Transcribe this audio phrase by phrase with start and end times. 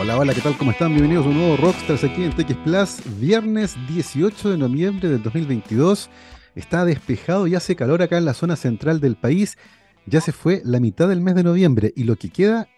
[0.00, 0.56] Hola, hola, ¿qué tal?
[0.56, 0.92] ¿Cómo están?
[0.92, 6.08] Bienvenidos a un nuevo Rockstars aquí en TX Plus, viernes 18 de noviembre del 2022.
[6.54, 9.58] Está despejado y hace calor acá en la zona central del país.
[10.06, 12.68] Ya se fue la mitad del mes de noviembre y lo que queda,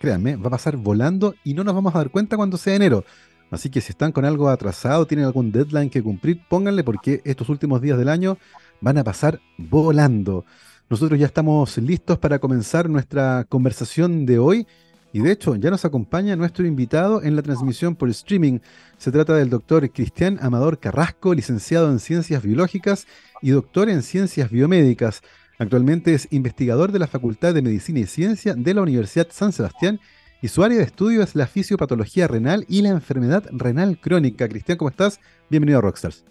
[0.00, 3.06] créanme, va a pasar volando y no nos vamos a dar cuenta cuando sea enero.
[3.50, 7.48] Así que si están con algo atrasado, tienen algún deadline que cumplir, pónganle porque estos
[7.48, 8.36] últimos días del año
[8.82, 10.44] van a pasar volando.
[10.90, 14.66] Nosotros ya estamos listos para comenzar nuestra conversación de hoy
[15.12, 18.60] y de hecho, ya nos acompaña nuestro invitado en la transmisión por streaming.
[18.96, 23.06] Se trata del doctor Cristian Amador Carrasco, licenciado en Ciencias Biológicas
[23.42, 25.22] y doctor en Ciencias Biomédicas.
[25.58, 30.00] Actualmente es investigador de la Facultad de Medicina y Ciencia de la Universidad San Sebastián
[30.42, 34.48] y su área de estudio es la fisiopatología renal y la enfermedad renal crónica.
[34.48, 35.20] Cristian, ¿cómo estás?
[35.50, 36.24] Bienvenido a Rockstars.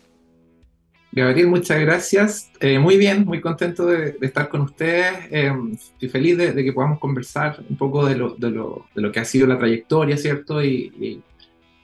[1.11, 2.51] Gabriel, muchas gracias.
[2.59, 5.13] Eh, muy bien, muy contento de, estar con ustedes.
[5.31, 9.19] Eh, estoy feliz de, que podamos conversar un poco de lo, de, lo, lo, que
[9.19, 10.63] ha sido la trayectoria, ¿cierto?
[10.63, 11.21] Y,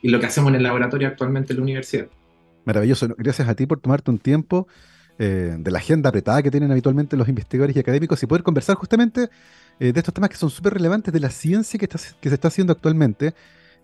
[0.03, 2.05] lo que hacemos en el laboratorio actualmente en la universidad.
[2.63, 3.07] Maravilloso.
[3.17, 4.67] Gracias a ti por tomarte un tiempo
[5.17, 8.75] eh, de la agenda apretada que tienen habitualmente los investigadores y académicos y poder conversar
[8.75, 9.29] justamente
[9.79, 11.97] de estos temas que son súper relevantes de la ciencia que
[12.29, 13.33] se está haciendo actualmente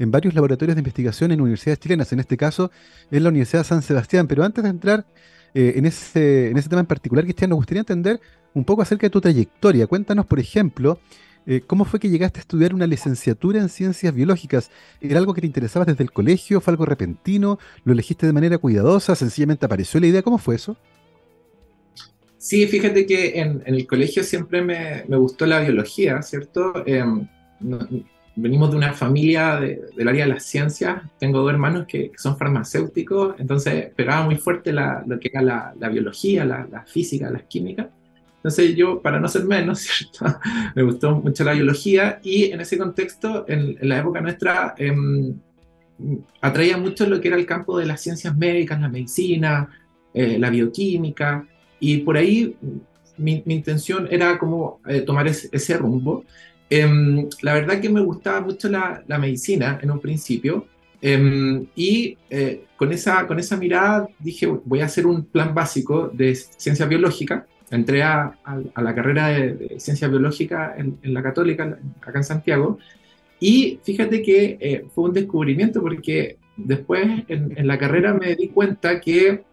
[0.02, 2.72] en varios laboratorios de investigación en universidades chilenas, en este caso
[3.12, 4.28] en la Universidad San Sebastián.
[4.28, 5.06] Pero antes de entrar
[5.54, 8.20] eh, en, ese, en ese tema en particular, Cristian, nos gustaría entender
[8.56, 9.86] un poco acerca de tu trayectoria.
[9.86, 11.00] Cuéntanos, por ejemplo,
[11.46, 14.72] eh, ¿cómo fue que llegaste a estudiar una licenciatura en ciencias biológicas?
[15.00, 16.62] ¿Era algo que te interesaba desde el colegio?
[16.62, 17.60] ¿Fue algo repentino?
[17.84, 19.16] ¿Lo elegiste de manera cuidadosa?
[19.16, 20.24] ¿Sencillamente apareció la idea?
[20.24, 20.78] ¿Cómo fue eso?
[22.40, 26.84] Sí, fíjate que en, el colegio siempre me, me, gustó la biología, ¿cierto?
[26.88, 27.28] Em,
[28.36, 31.02] venimos de una familia del área de las ciencias.
[31.20, 36.46] Tengo dos hermanos que, son farmacéuticos, entonces pegaba muy fuerte lo que era la, biología,
[36.46, 37.90] la, física, la química.
[38.38, 40.40] Entonces yo, para no ser menos, ¿cierto?
[40.76, 45.36] me gustó mucho la biología y en ese contexto, en, la época nuestra, em,
[46.42, 49.70] atraía mucho lo que era el campo de las ciencias médicas, la medicina,
[50.14, 51.46] eh, la bioquímica,
[51.80, 52.56] y por ahí
[53.18, 56.26] mi, intención era como eh, tomar ese rumbo.
[56.74, 60.68] Em, la verdad que me gustaba mucho la, medicina en un principio
[61.02, 66.10] em, y eh, con, esa, con esa mirada dije, voy a hacer un plan básico
[66.14, 67.46] de ciencia biológica.
[67.70, 68.38] Entré a,
[68.78, 72.80] la carrera de, ciencia biológica en, la católica, acá en Santiago,
[73.38, 78.48] y fíjate que eh, fue un descubrimiento porque después en, en la carrera me di
[78.48, 79.44] cuenta que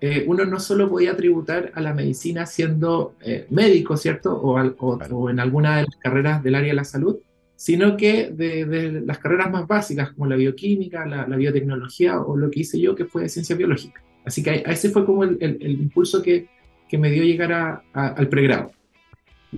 [0.00, 4.34] eh, uno no solo podía tributar a la medicina siendo eh, médico, ¿cierto?
[4.34, 7.16] O, o, en alguna de las carreras del área de la salud,
[7.56, 12.60] sino que de, las carreras más básicas como la bioquímica, la, biotecnología o lo que
[12.60, 14.02] hice yo, que fue ciencia biológica.
[14.24, 16.48] Así que ese fue como el, impulso que,
[16.88, 18.72] que, me dio llegar al pregrado.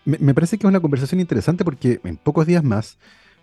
[0.04, 2.98] Me, me, parece que es una conversación interesante porque en pocos días más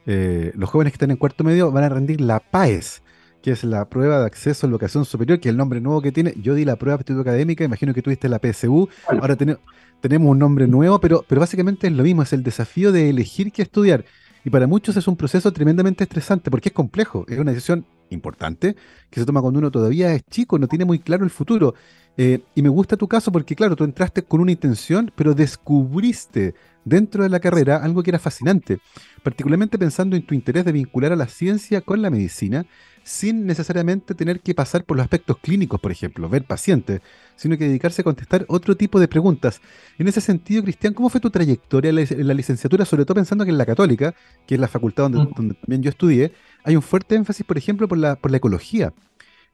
[0.05, 3.01] eh, los jóvenes que están en cuarto medio van a rendir la PAES,
[3.43, 6.01] que es la prueba de acceso a la educación superior, que es el nombre nuevo
[6.01, 6.33] que tiene.
[6.41, 8.87] Yo di la prueba de aptitud académica, imagino que tuviste la PSU.
[9.05, 13.09] Ahora tenemos un nombre nuevo, pero, pero básicamente es lo mismo, es el desafío de
[13.09, 14.05] elegir qué estudiar.
[14.45, 18.77] Y para muchos es un proceso tremendamente estresante porque es complejo, es una decisión importante
[19.09, 21.75] que se toma cuando uno todavía es chico, no tiene muy claro el futuro.
[22.15, 26.53] Eh, y me gusta tu caso porque, claro, tú entraste con una intención, pero descubriste
[26.85, 28.79] dentro de la carrera algo que era fascinante,
[29.23, 32.65] particularmente pensando en tu interés de vincular a la ciencia con la medicina
[33.03, 37.01] sin necesariamente tener que pasar por los aspectos clínicos, por ejemplo, ver pacientes,
[37.35, 39.61] sino que dedicarse a contestar otro tipo de preguntas.
[39.97, 43.51] En ese sentido, Cristian, ¿cómo fue tu trayectoria en la licenciatura, sobre todo pensando que
[43.51, 44.15] en la católica,
[44.47, 46.31] que es la facultad donde, también yo estudié,
[46.63, 48.93] hay un fuerte énfasis, por ejemplo, por la, por la ecología?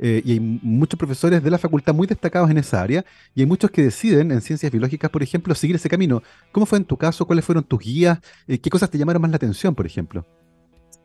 [0.02, 3.04] Eh, y hay muchos profesores de la facultad muy destacados en esa área,
[3.36, 6.24] y hay muchos que deciden en ciencias biológicas, por ejemplo, seguir ese camino.
[6.52, 7.26] ¿Cómo fue en tu caso?
[7.26, 8.20] ¿Cuáles fueron tus guías?
[8.48, 10.26] Eh, ¿Qué cosas te llamaron más la atención, por ejemplo?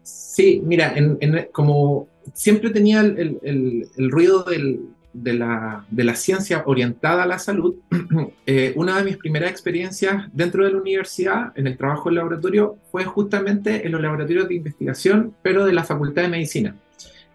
[0.03, 1.19] Sí, mira, en,
[1.51, 7.77] como siempre tenía el, el, ruido de, la, de, la, ciencia orientada a la salud,
[8.47, 12.79] eh, una de mis primeras experiencias dentro de la universidad, en el trabajo en laboratorio,
[12.91, 16.77] fue justamente en los laboratorios de investigación, pero de la Facultad de Medicina.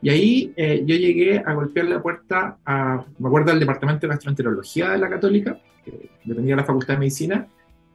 [0.01, 4.13] Y ahí eh, yo llegué a golpear la puerta, a, me acuerdo, del Departamento de
[4.13, 7.47] Gastroenterología de la Católica, que dependía de la Facultad de Medicina,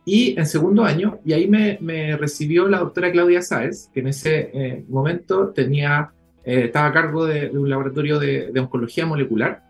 [0.04, 4.08] y en segundo año, y ahí me, me recibió la doctora Claudia Sáez, que en
[4.08, 6.12] ese eh, momento tenía,
[6.44, 9.62] eh, estaba a cargo de, un laboratorio de, de, oncología molecular,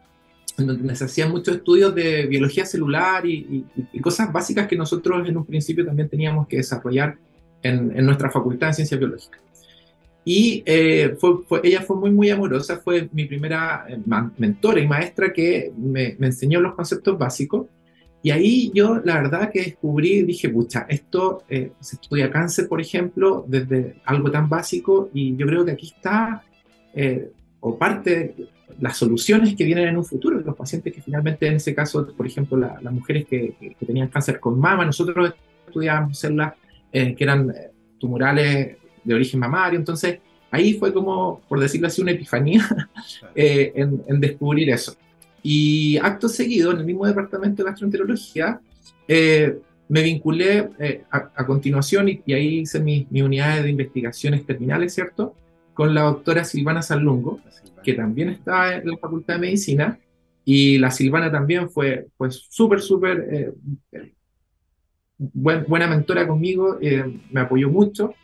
[0.56, 5.36] donde se hacían muchos estudios de biología celular y, y, cosas básicas que nosotros en
[5.36, 7.16] un principio también teníamos que desarrollar
[7.62, 9.40] en, en nuestra facultad de ciencias biológicas.
[10.24, 13.86] Y eh, fue, fue, ella fue muy, muy amorosa, fue mi primera
[14.38, 17.66] mentora y maestra que me, me enseñó los conceptos básicos
[18.22, 22.80] Y ahí yo la verdad que descubrí, dije, pucha, esto eh, se estudia cáncer, por
[22.80, 26.42] ejemplo, desde algo tan básico y yo creo que aquí está,
[26.94, 27.30] eh,
[27.60, 28.48] o parte de
[28.80, 32.26] las soluciones que vienen en un futuro, los pacientes que finalmente en ese caso, por
[32.26, 35.32] ejemplo, las mujeres que, que, tenían cáncer con mama, nosotros
[35.66, 36.54] estudiábamos células
[36.92, 37.52] que eran
[37.98, 40.18] tumorales de origen mamario, entonces
[40.50, 42.64] ahí fue como, por decirlo así, una epifanía
[43.34, 44.96] en, en descubrir eso.
[45.42, 48.60] Y acto seguido, en el mismo departamento de gastroenterología,
[49.06, 49.58] eh,
[49.88, 55.34] me vinculé eh, a, continuación y, ahí hice mis mi unidades de investigaciones terminales, ¿cierto?
[55.74, 57.40] Con la doctora Silvana Salungo,
[57.82, 59.98] que también está en la Facultad de Medicina.
[60.44, 64.12] Y la Silvana también fue pues súper, súper eh,
[65.18, 66.78] buena mentora conmigo,
[67.30, 68.14] me apoyó mucho.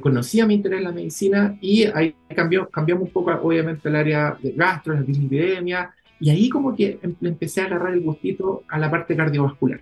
[0.00, 4.36] conocía mi interés en la medicina y ahí cambió, cambiamos un poco, obviamente, el área
[4.40, 8.78] de gastro, la dislipidemia, y ahí como que em, empecé a agarrar el gustito a
[8.78, 9.80] la parte cardiovascular.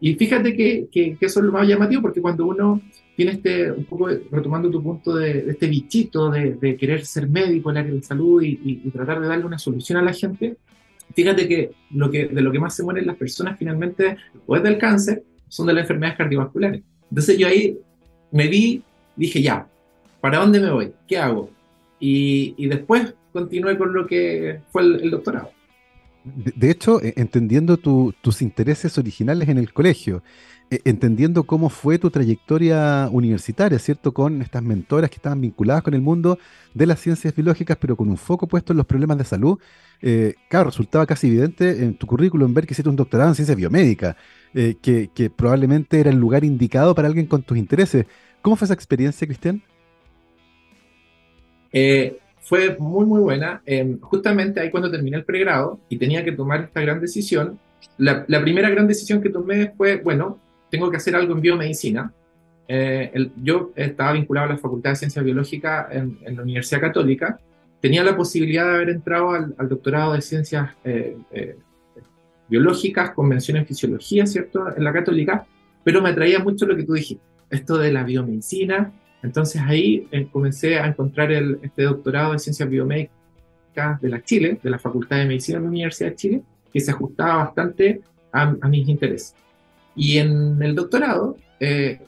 [0.00, 2.80] Y fíjate que, que, eso es lo más llamativo porque cuando uno
[3.16, 7.76] tiene este, un poco retomando tu punto de, este bichito de, querer ser médico en
[7.76, 10.56] el área de salud y, y, tratar de darle una solución a la gente,
[11.14, 14.62] fíjate que, lo que de lo que más se mueren las personas finalmente o es
[14.62, 16.82] del cáncer, son de las enfermedades cardiovasculares.
[17.08, 17.78] Entonces yo ahí
[18.32, 18.82] me vi,
[19.14, 19.66] dije ya,
[20.20, 20.92] ¿para dónde me voy?
[21.06, 21.50] ¿Qué hago?
[22.00, 25.53] Y, y después continué con lo que fue el doctorado.
[26.24, 30.22] De, hecho, e, entendiendo tus intereses originales en el colegio,
[30.70, 34.12] e, entendiendo cómo fue tu trayectoria universitaria, ¿cierto?
[34.12, 36.38] Con estas mentoras que estaban vinculadas con el mundo
[36.72, 39.58] de las ciencias biológicas, pero con un foco puesto en los problemas de salud.
[40.00, 43.56] Eh, claro, resultaba casi evidente en tu currículum ver que hiciste un doctorado en ciencias
[43.56, 44.16] biomédicas,
[44.54, 48.06] eh, que, que, probablemente era el lugar indicado para alguien con tus intereses.
[48.40, 49.62] ¿Cómo fue esa experiencia, Cristian?
[51.72, 53.62] Eh, fue muy, muy buena.
[53.66, 57.58] Em, justamente ahí cuando terminé el pregrado y tenía que tomar esta gran decisión,
[57.98, 60.38] la, primera gran decisión que tomé fue, bueno,
[60.70, 62.12] tengo que hacer algo en biomedicina.
[62.68, 67.38] Eh, yo estaba vinculado a la Facultad de Ciencias Biológicas en, la Universidad Católica.
[67.80, 71.56] Tenía la posibilidad de haber entrado al, doctorado de Ciencias eh, eh,
[72.48, 75.46] Biológicas con mención en Fisiología, ¿cierto?, en la Católica,
[75.82, 78.92] pero me atraía mucho lo que tú dijiste, esto de la biomedicina,
[79.24, 84.60] entonces ahí eh, comencé a encontrar el, este doctorado de ciencias biomédicas de la Chile,
[84.62, 88.46] de la Facultad de Medicina de la Universidad de Chile, que se ajustaba bastante a,
[88.68, 89.34] mis intereses.
[89.96, 92.00] Y en el doctorado eh,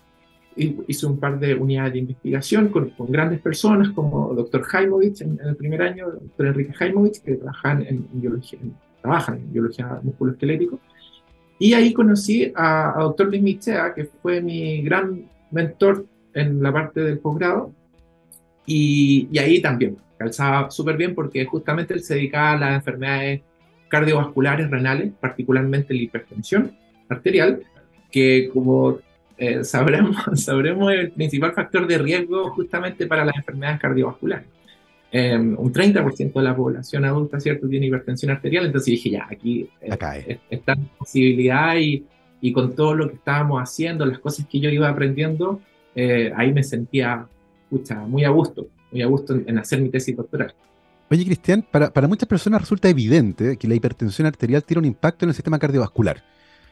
[0.57, 5.57] hice un par de unidades de investigación con, grandes personas como doctor Jaimovich en, el
[5.57, 8.59] primer año, doctor Enrique Jaimovich, que trabajan en, biología,
[9.01, 10.81] trabajan en biología musculoesquelético.
[11.59, 16.05] Y ahí conocí a, a doctor Luis Michea, que fue mi gran mentor
[16.37, 17.73] en la parte del posgrado
[18.67, 23.43] y, y, ahí también calzaba súper bien porque justamente él se dedicaba a las enfermedades
[23.89, 26.77] cardiovasculares renales, particularmente la hipertensión
[27.09, 27.63] arterial,
[28.11, 28.99] que como
[29.39, 34.47] eh, sabremos, sabremos el principal factor de riesgo justamente para las enfermedades cardiovasculares.
[35.13, 39.69] Em, un 30% de la población adulta, ¿cierto?, tiene hipertensión arterial, entonces dije, ya, aquí
[39.81, 42.05] eh, está posibilidad y,
[42.41, 45.61] y con todo lo que estábamos haciendo, las cosas que yo iba aprendiendo,
[45.97, 47.27] eh, ahí me sentía
[48.07, 50.55] muy a gusto, muy a gusto en, hacer mi tesis doctoral.
[51.11, 55.25] Oye, Cristian, para, para, muchas personas resulta evidente que la hipertensión arterial tiene un impacto
[55.25, 56.23] en el sistema cardiovascular.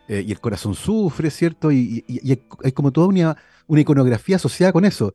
[0.07, 1.73] Eh, y el corazón sufre, ¿cierto?
[1.73, 2.05] Y,
[2.63, 3.37] hay como toda una,
[3.67, 5.15] una, iconografía asociada con eso.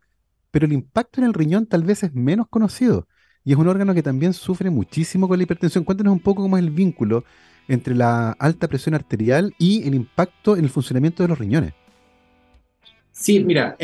[0.51, 3.07] Pero el impacto en el riñón tal vez es menos conocido.
[3.43, 5.83] Y es un órgano que también sufre muchísimo con la hipertensión.
[5.83, 7.23] Cuéntanos un poco cómo es el vínculo
[7.67, 11.73] entre la alta presión arterial y el impacto en el funcionamiento de los riñones.
[13.19, 13.75] Sí, mira,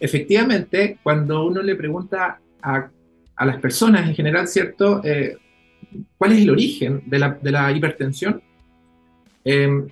[0.00, 2.90] efectivamente, cuando uno le pregunta a,
[3.46, 5.00] las personas en general, ¿cierto?
[5.04, 5.36] Eh,
[6.16, 7.18] ¿Cuál es el origen de
[7.52, 8.42] la, hipertensión?
[9.44, 9.86] Em,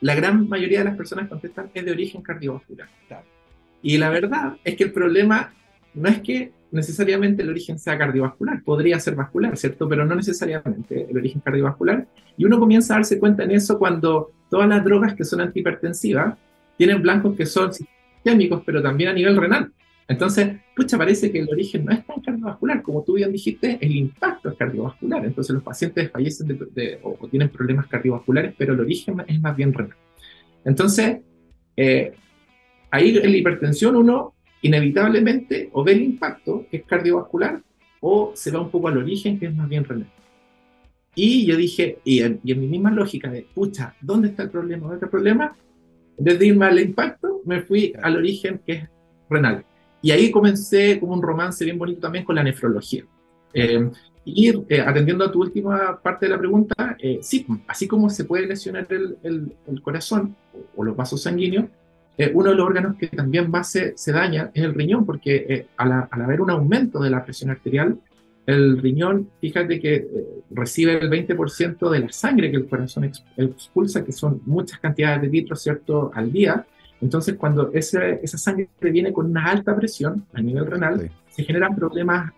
[0.00, 2.88] la gran mayoría de las personas contestan es de origen cardiovascular.
[3.82, 5.52] Y la verdad es que el problema
[5.92, 9.86] no es que necesariamente el origen sea cardiovascular, podría ser vascular, ¿cierto?
[9.90, 12.06] Pero no necesariamente el origen cardiovascular.
[12.38, 16.38] Y uno comienza a darse cuenta en eso cuando todas las drogas que son antihipertensivas
[16.78, 17.72] tienen blancos que son
[18.64, 19.72] pero también a nivel renal.
[20.08, 23.96] Entonces, pucha, parece que el origen no es tan cardiovascular, como tú bien dijiste, el
[23.96, 25.24] impacto es cardiovascular.
[25.24, 29.72] Entonces, los pacientes fallecen de, o, tienen problemas cardiovasculares, pero el origen es más bien
[29.72, 29.96] renal.
[30.64, 31.18] Entonces,
[31.76, 32.12] eh,
[32.90, 37.60] ahí en la hipertensión uno inevitablemente o ve el impacto, que es cardiovascular,
[38.00, 40.10] o se va un poco al origen, que es más bien renal.
[41.16, 44.50] Y yo dije, y en, y en mi misma lógica de, pucha, ¿dónde está el
[44.50, 44.82] problema?
[44.82, 45.56] ¿Dónde está el problema?
[46.18, 48.88] Desde irme al impacto, me fui al origen que es
[49.28, 49.64] renal.
[50.02, 53.04] Y ahí comencé como un romance bien bonito también con la nefrología.
[53.52, 53.90] Eh,
[54.24, 58.24] y eh, atendiendo a tu última parte de la pregunta, eh, sí, así como se
[58.24, 60.36] puede lesionar el, el, corazón
[60.74, 61.66] o, los vasos sanguíneos,
[62.32, 66.08] uno de los órganos que también va se, se daña es el riñón, porque al,
[66.10, 67.98] al, haber un aumento de la presión arterial,
[68.46, 70.06] el riñón, fíjate que
[70.50, 75.28] recibe el 20% de la sangre que el corazón expulsa, que son muchas cantidades de
[75.28, 76.64] litros, ¿cierto?, al día.
[77.00, 81.74] Entonces, cuando ese, esa sangre viene con una alta presión a nivel renal, se generan
[81.74, 82.32] problemas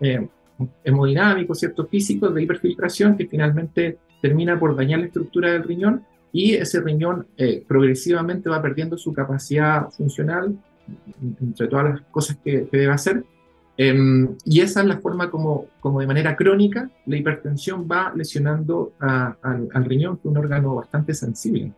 [0.83, 1.87] hemodinámicos, ¿cierto?
[1.87, 7.27] físicos de hiperfiltración que finalmente termina por dañar la estructura del riñón y ese riñón
[7.37, 10.59] eh, progresivamente va perdiendo su capacidad funcional,
[11.41, 13.25] entre todas las cosas que, debe hacer.
[13.81, 18.93] Em, y esa es la forma como, como de manera crónica la hipertensión va lesionando
[18.99, 21.73] al, riñón, que es un órgano bastante sensible.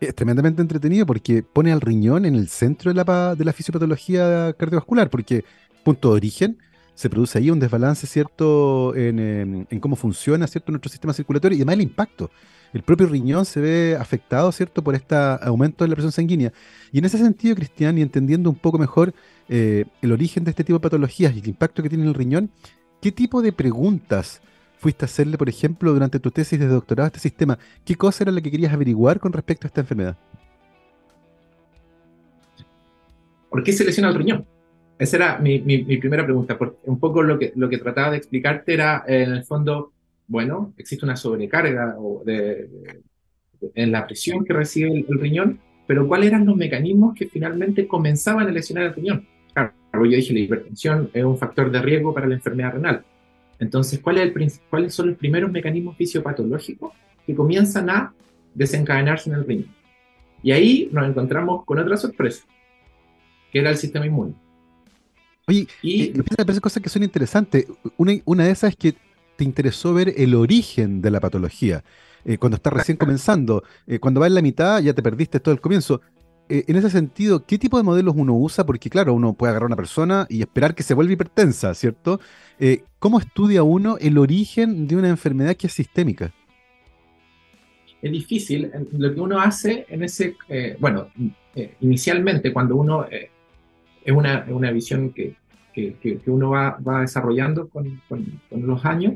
[0.00, 4.52] Es tremendamente entretenido porque pone al riñón en el centro de la, de la fisiopatología
[4.52, 5.46] cardiovascular, porque
[5.82, 6.58] punto de origen
[6.98, 11.74] se produce ahí un desbalance, ¿cierto?, en, cómo funciona, ¿cierto?, nuestro sistema circulatorio y además
[11.74, 12.28] el impacto.
[12.72, 16.52] El propio riñón se ve afectado, ¿cierto?, por este aumento de la presión sanguínea.
[16.90, 19.14] Y en ese sentido, Cristian, y entendiendo un poco mejor
[19.48, 22.16] eh, el origen de este tipo de patologías y el impacto que tiene en el
[22.16, 22.50] riñón,
[23.00, 24.42] ¿qué tipo de preguntas
[24.80, 27.60] fuiste a hacerle, por ejemplo, durante tu tesis de doctorado a este sistema?
[27.84, 30.18] ¿Qué cosa era la que querías averiguar con respecto a esta enfermedad?
[33.50, 34.57] ¿Por qué se lesiona el riñón?
[34.98, 38.16] Esa era mi, mi, primera pregunta, porque un poco lo que, lo que trataba de
[38.16, 39.92] explicarte era, en el fondo,
[40.26, 42.68] bueno, existe una sobrecarga de,
[43.74, 48.48] en la presión que recibe el, riñón, pero ¿cuáles eran los mecanismos que finalmente comenzaban
[48.48, 49.26] a lesionar el riñón?
[49.54, 53.04] Claro, yo dije, la hipertensión es un factor de riesgo para la enfermedad renal.
[53.60, 56.92] Entonces, ¿cuál es el, ¿cuáles son los primeros mecanismos fisiopatológicos
[57.24, 58.12] que comienzan a
[58.52, 59.74] desencadenarse en el riñón?
[60.42, 62.44] Y ahí nos encontramos con otra sorpresa,
[63.52, 64.34] que era el sistema inmune.
[65.48, 67.66] Oye, y me parece cosas que son interesantes.
[67.96, 68.94] Una, una de esas es que
[69.36, 71.84] te interesó ver el origen de la patología.
[72.24, 75.54] Eh, cuando estás recién comenzando, eh, cuando vas en la mitad ya te perdiste todo
[75.54, 76.02] el comienzo.
[76.48, 78.66] Eh, en ese sentido, ¿qué tipo de modelos uno usa?
[78.66, 82.20] Porque claro, uno puede agarrar a una persona y esperar que se vuelva hipertensa, ¿cierto?
[82.98, 86.34] ¿Cómo estudia uno el origen de una enfermedad que es sistémica?
[88.02, 88.70] Es difícil.
[88.92, 90.36] Lo que uno hace en ese,
[90.80, 91.08] bueno,
[91.80, 93.06] inicialmente cuando uno
[94.08, 95.34] es una, una visión que,
[95.74, 99.14] que, que, uno va, va desarrollando con, con, los años,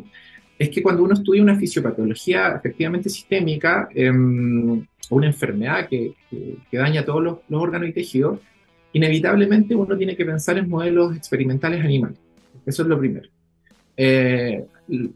[0.58, 6.76] es que cuando uno estudia una fisiopatología efectivamente sistémica em, o una enfermedad que, que,
[6.76, 8.40] daña todos los, los, órganos y tejidos,
[8.92, 12.18] inevitablemente uno tiene que pensar en modelos experimentales animales.
[12.66, 13.30] Eso es lo primero.
[13.96, 14.62] Eh,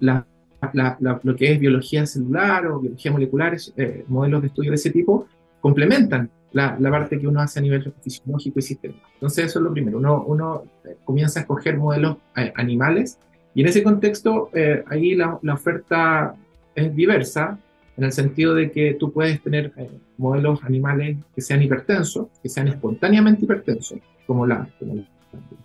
[0.01, 0.27] la,
[0.73, 4.91] la, lo que es biología celular o biología molecular, eh, modelos de estudio de ese
[4.91, 5.29] tipo,
[5.61, 9.07] complementan la, parte que uno hace a nivel fisiológico y sistémico.
[9.15, 13.19] Entonces eso es lo primero, uno, uno eh, comienza a escoger modelos eh, animales
[13.55, 16.35] y en ese contexto eh, ahí la, la, oferta
[16.75, 17.59] es diversa
[17.97, 19.73] en el sentido de que tú puedes tener
[20.19, 25.07] modelos animales que sean hipertensos, que sean espontáneamente hipertensos, como, la, como las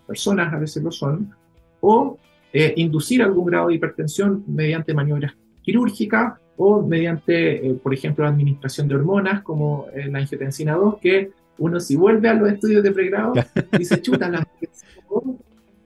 [0.06, 1.34] personas a veces lo son,
[1.82, 2.18] o
[2.54, 8.88] inducir algún grado de hipertensión mediante maniobras quirúrgicas o mediante, eh, por ejemplo, la administración
[8.88, 12.92] de hormonas como eh, la angiotensina 2, que uno si vuelve a los estudios de
[12.92, 13.32] pregrado,
[13.78, 14.46] dice, chuta, la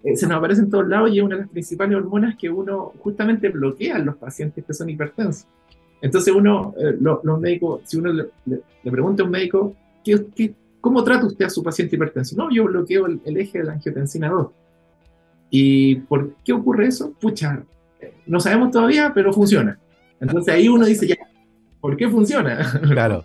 [0.05, 2.49] eh, se nos aparece en todos lados y es una de las principales hormonas que
[2.49, 5.47] uno justamente bloquea en los pacientes que son hipertensos.
[6.01, 11.47] Entonces uno, los médicos, si uno le, pregunta a un médico, ¿qué, cómo trata usted
[11.47, 12.37] a su paciente hipertenso?
[12.37, 14.49] No, yo bloqueo el, el, eje de la angiotensina 2.
[15.51, 17.13] ¿Y por qué ocurre eso?
[17.19, 17.65] Pucha,
[18.27, 19.79] no sabemos todavía, pero funciona.
[20.21, 21.17] Entonces ahí uno dice, ya,
[21.81, 22.81] ¿por qué funciona?
[22.91, 23.25] Claro.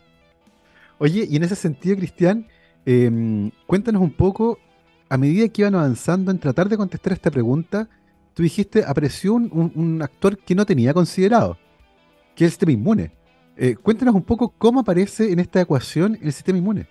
[0.97, 2.47] Oye, y en ese sentido, Cristian,
[2.85, 4.59] em, cuéntanos un poco,
[5.09, 7.89] a medida que iban avanzando en tratar de contestar esta pregunta,
[8.33, 11.57] tú dijiste, apareció un, actor que no tenía considerado,
[12.35, 13.11] que es el sistema inmune.
[13.57, 16.87] Eh, cuéntanos un poco cómo aparece en esta ecuación el sistema inmune.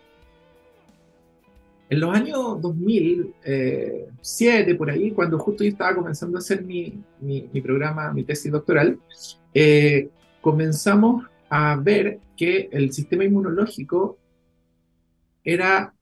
[1.90, 7.60] En los años 2007, por ahí, cuando justo yo estaba comenzando a hacer mi, mi,
[7.60, 9.00] programa, mi tesis doctoral,
[9.52, 10.08] eh,
[10.40, 14.20] comenzamos a ver que el sistema inmunológico
[15.42, 15.92] era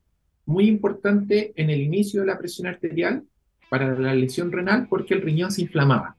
[0.45, 3.25] muy importante en el inicio de la presión arterial
[3.71, 6.17] para la lesión renal porque el riñón se inflamaba.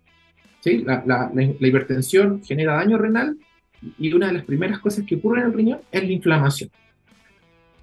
[0.62, 0.80] ¿sí?
[0.80, 3.38] La, la, hipertensión genera daño renal
[4.00, 6.72] y una de las primeras cosas que ocurre en el riñón es la inflamación.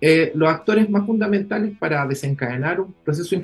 [0.01, 3.37] Eh, los actores más fundamentales para desencadenar un proceso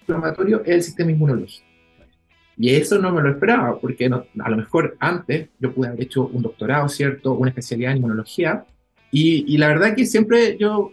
[0.00, 1.66] inflamatorio es el sistema inmunológico.
[2.58, 6.26] Y eso no me lo esperaba, porque a lo mejor antes yo pude haber hecho
[6.26, 7.34] un doctorado, ¿cierto?
[7.34, 8.64] Una especialidad en inmunología.
[9.10, 10.90] Y, la verdad que siempre yo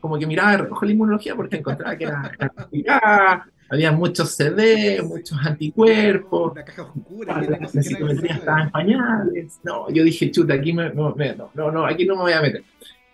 [0.00, 5.38] como que miraba de la inmunología porque encontraba que era complicada, había muchos CD, muchos
[5.44, 6.52] anticuerpos.
[6.52, 7.42] Una caja oscura.
[7.42, 9.60] La, citometría estaba en pañales.
[9.62, 12.64] No, yo dije, chuta, aquí no, no, no, aquí no me voy a meter.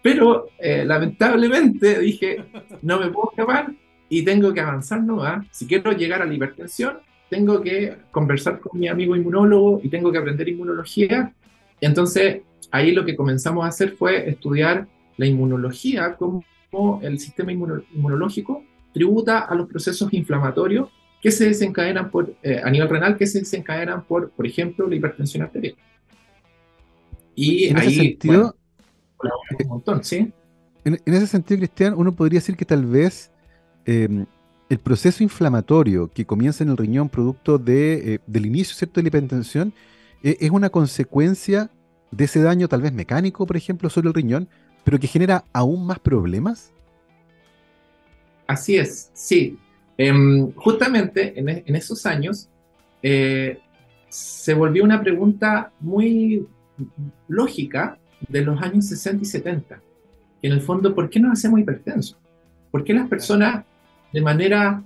[0.02, 2.45] Pero eh, lamentablemente dije,
[2.83, 3.73] no me puedo escapar
[4.09, 5.45] y tengo que avanzar no va.
[5.50, 10.11] Si quiero llegar a la hipertensión, tengo que conversar con mi amigo inmunólogo y tengo
[10.11, 11.33] que aprender inmunología.
[11.80, 16.45] Y entonces ahí lo que comenzamos a hacer fue estudiar la inmunología, cómo
[17.02, 20.88] el sistema inmunológico tributa a los procesos inflamatorios
[21.21, 24.97] que se desencadenan por, eh, a nivel renal, que se desencadenan por, por ejemplo, la
[24.97, 25.75] hipertensión arterial.
[27.35, 28.57] Y en ese sentido,
[29.61, 30.33] un montón, ¿sí?
[30.85, 33.31] En, ese sentido, Cristian, uno podría decir que tal vez
[33.85, 34.27] em,
[34.69, 38.95] el proceso inflamatorio que comienza en el riñón producto de, eh, del inicio ¿cierto?
[38.95, 39.75] de la hipertensión
[40.23, 41.71] e, es una consecuencia
[42.11, 44.49] de ese daño tal vez mecánico, por ejemplo, sobre el riñón,
[44.85, 46.73] pero que genera aún más problemas.
[48.47, 49.59] Así es, sí.
[49.99, 52.49] Em, justamente en, en, esos años
[53.03, 53.59] eh,
[54.09, 56.47] se volvió una pregunta muy
[57.29, 57.99] lógica
[58.29, 59.81] de los años 60 y 70.
[60.43, 62.17] En el fondo, ¿por qué nos hacemos hipertensos?
[62.71, 63.65] ¿Por qué las personas
[64.12, 64.83] de manera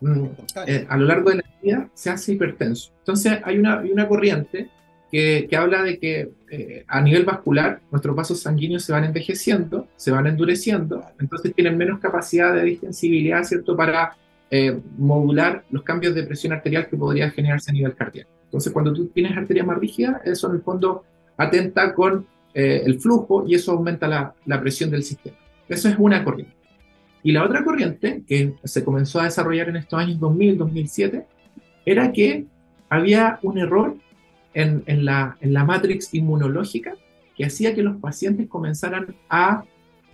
[0.00, 0.24] mm,
[0.66, 2.92] eh, a lo largo de la vida se hace hipertenso?
[2.98, 4.68] Entonces hay una, una corriente
[5.10, 9.86] que, que, habla de que eh, a nivel vascular nuestros vasos sanguíneos se van envejeciendo,
[9.96, 14.16] se van endureciendo, entonces tienen menos capacidad de distensibilidad, ¿cierto?, para
[14.48, 18.30] eh, modular los cambios de presión arterial que podría generarse a nivel cardíaco.
[18.44, 21.04] Entonces, cuando tú tienes arteria más rígida, eso en el fondo
[21.36, 22.26] atenta con
[22.58, 25.36] eh, el flujo y eso aumenta la, la, presión del sistema.
[25.68, 26.54] Eso es una corriente.
[27.22, 31.26] Y la otra corriente que se comenzó a desarrollar en estos años 2000, 2007,
[31.84, 32.46] era que
[32.88, 33.96] había un error
[34.54, 36.94] en, en, la, en la matrix inmunológica
[37.36, 39.62] que hacía que los pacientes comenzaran a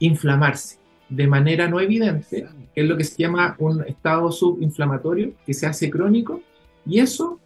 [0.01, 5.55] inflamarse de manera no evidente, que es lo que se llama un estado subinflamatorio que
[5.55, 6.41] se hace crónico,
[6.85, 7.39] y eso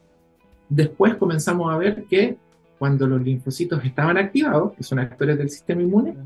[0.70, 2.38] después comenzamos a ver que
[2.78, 6.16] cuando los linfocitos estaban activados, que son actores del sistema inmune,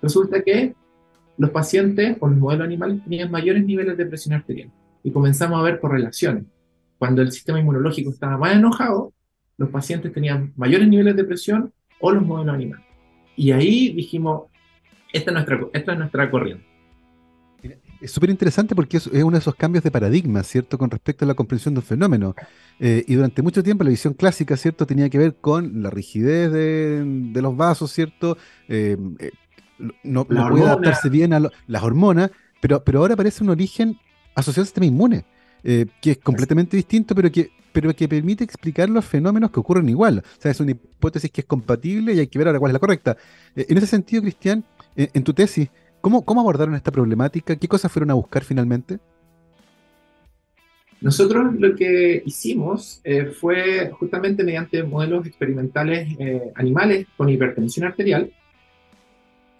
[0.00, 0.74] resulta que
[1.38, 4.70] los pacientes o los modelos animales tenían mayores niveles de presión arterial.
[5.02, 6.44] Y comenzamos a ver correlaciones.
[6.98, 9.12] Cuando el sistema inmunológico estaba más enojado,
[9.58, 12.84] los pacientes tenían mayores niveles de presión o los modelos animales.
[13.36, 14.44] Y ahí dijimos,
[15.12, 16.64] esta es nuestra, esta es nuestra corriente.
[18.00, 21.28] Es súper interesante porque es, uno de esos cambios de paradigma, ¿cierto?, con respecto a
[21.28, 22.34] la comprensión de un fenómeno.
[22.78, 26.52] Eh, y durante mucho tiempo la visión clásica, ¿cierto?, tenía que ver con la rigidez
[26.52, 28.36] de, los vasos, ¿cierto?
[28.68, 29.30] Eh, eh,
[30.02, 32.30] no, puede adaptarse bien a las hormonas,
[32.60, 33.98] pero, pero ahora parece un origen
[34.34, 35.24] asociado al sistema inmune,
[35.62, 40.22] que es completamente distinto, pero que, pero que permite explicar los fenómenos que ocurren igual.
[40.38, 42.74] O sea, es una hipótesis que es compatible y hay que ver ahora cuál es
[42.74, 43.16] la correcta.
[43.54, 45.68] en ese sentido, Cristian, en tu tesis,
[46.06, 47.56] ¿Cómo, abordaron esta problemática?
[47.56, 49.00] ¿Qué cosas fueron a buscar finalmente?
[51.00, 58.30] Nosotros lo que hicimos eh, fue justamente mediante modelos experimentales eh, animales con hipertensión arterial,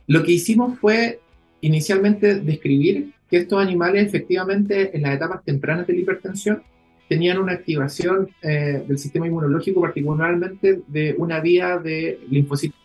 [0.07, 1.19] lo que hicimos fue
[1.63, 6.63] inicialmente describir que estos animales efectivamente en las etapas tempranas de la hipertensión
[7.09, 12.79] tenían una activación eh, del sistema inmunológico, particularmente de una vía de linfocitos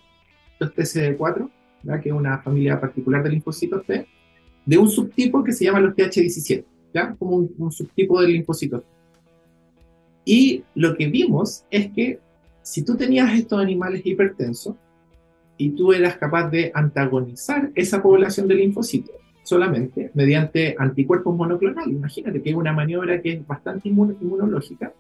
[0.60, 1.48] TCD4,
[2.02, 4.08] que es una familia particular de linfocitos T,
[4.66, 6.64] de un subtipo que se llama los TH17,
[6.94, 7.16] ¿ya?
[7.16, 8.86] como un, subtipo del linfocito T.
[10.26, 12.20] Y lo que vimos es que
[12.62, 14.76] si tú tenías estos animales hipertensos
[15.58, 22.42] y tú eras capaz de antagonizar esa población de linfocitos solamente mediante anticuerpos monoclonales, imagínate
[22.42, 24.94] que es una maniobra que es bastante inmunológica,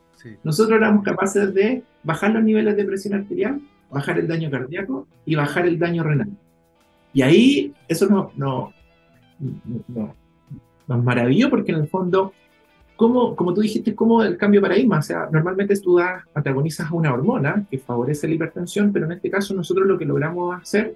[0.43, 5.35] nosotros éramos capaces de bajar los niveles de presión arterial, bajar el daño cardíaco y
[5.35, 6.29] bajar el daño renal.
[7.13, 8.73] Y ahí eso no, no,
[9.87, 10.15] no,
[10.87, 12.33] nos maravilló porque en el fondo,
[12.95, 14.99] como, como tú dijiste, como el cambio de paradigma.
[14.99, 19.13] O sea, normalmente tú das, antagonizas a una hormona que favorece la hipertensión, pero en
[19.13, 20.95] este caso nosotros lo que logramos hacer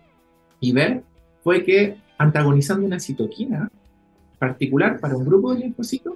[0.60, 1.04] y ver
[1.44, 3.70] fue que antagonizando una citoquina
[4.40, 6.16] particular para un grupo de linfocitos,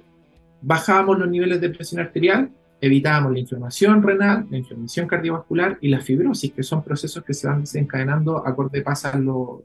[0.62, 6.00] bajábamos los niveles de presión arterial, evitábamos la inflamación renal, la inflamación cardiovascular y la
[6.00, 9.60] fibrosis, que son procesos que se van desencadenando acorde pasan los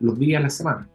[0.00, 0.88] los días a la semana.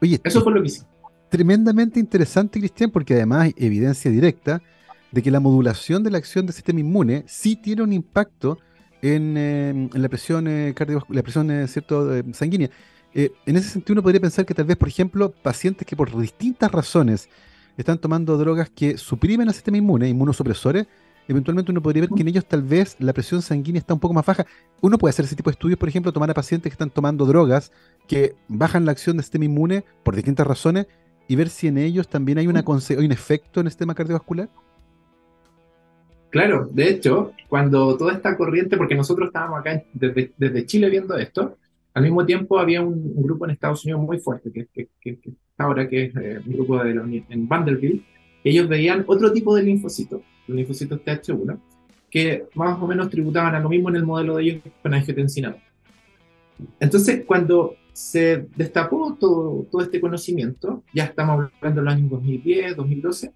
[0.00, 0.88] Oye, eso fue lo que hicimos.
[1.28, 4.62] Tremendamente interesante, Cristian, porque además hay evidencia directa
[5.10, 8.58] de que la modulación de la acción del sistema inmune sí tiene un impacto
[9.02, 12.70] en, eh, la presión eh, cardiovascular, la presión eh, cierto, sanguínea.
[13.14, 16.70] en ese sentido, uno podría pensar que tal vez, por ejemplo, pacientes que por distintas
[16.70, 17.28] razones
[17.76, 20.86] están tomando drogas que suprimen el sistema inmune, inmunosupresores,
[21.28, 24.14] eventualmente uno podría ver que en ellos tal vez la presión sanguínea está un poco
[24.14, 24.46] más baja.
[24.80, 27.26] Uno puede hacer ese tipo de estudios, por ejemplo, tomar a pacientes que están tomando
[27.26, 27.72] drogas
[28.06, 30.86] que bajan la acción del sistema inmune por distintas razones
[31.28, 34.48] y ver si en ellos también hay, una hay un efecto en el sistema cardiovascular?
[36.30, 41.56] Claro, de hecho, cuando toda esta corriente, porque nosotros estábamos acá desde, Chile viendo esto,
[41.94, 45.18] al mismo tiempo había un, grupo en Estados Unidos muy fuerte, que, que,
[45.56, 48.04] ahora que es eh, un grupo de en Vanderbilt,
[48.44, 51.58] ellos veían otro tipo de linfocitos, los linfocitos TH1,
[52.10, 55.56] que más o menos tributaban a lo mismo en el modelo de ellos con angiotensinado.
[56.80, 62.76] Entonces, cuando se destapó todo, todo este conocimiento, ya estamos hablando de los años 2010,
[62.76, 63.32] 2012,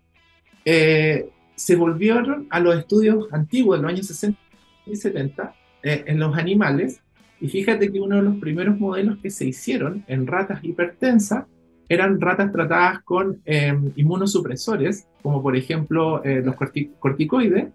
[0.64, 4.38] eh, se volvieron a los estudios antiguos de los años 60
[4.86, 7.00] y 70 eh, en los animales,
[7.40, 11.46] y fíjate que uno de los primeros modelos que se hicieron en ratas hipertensas
[11.90, 17.66] eran ratas tratadas con em, inmunosupresores, como por ejemplo eh, los corticoides,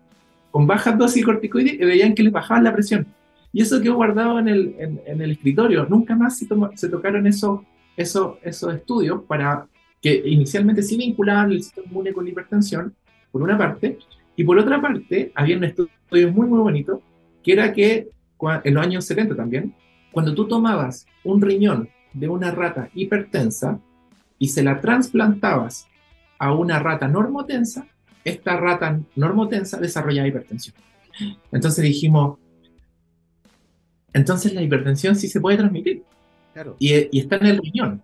[0.51, 3.05] con bajas dosis de corticoides, y veían que les bajaban la presión.
[3.51, 5.85] Y eso quedó guardado en el, en, el escritorio.
[5.89, 7.59] Nunca más se, se tocaron esos
[8.43, 9.67] estudios para
[10.01, 12.95] que inicialmente sí vinculaban el sistema inmune con la hipertensión,
[13.33, 13.97] por una parte,
[14.37, 17.01] y por otra parte, había un estudio muy, muy bonito,
[17.43, 18.07] que era que
[18.63, 19.75] en los años 70 también,
[20.13, 23.79] cuando tú tomabas un riñón de una rata hipertensa
[24.39, 25.87] y se la trasplantabas
[26.37, 27.87] a una rata normotensa,
[28.23, 30.75] esta rata normotensa desarrollaba hipertensión.
[31.51, 32.37] Entonces dijimos,
[34.13, 36.03] entonces la hipertensión sí se puede transmitir.
[36.53, 36.75] Claro.
[36.79, 38.01] Y, está en el riñón.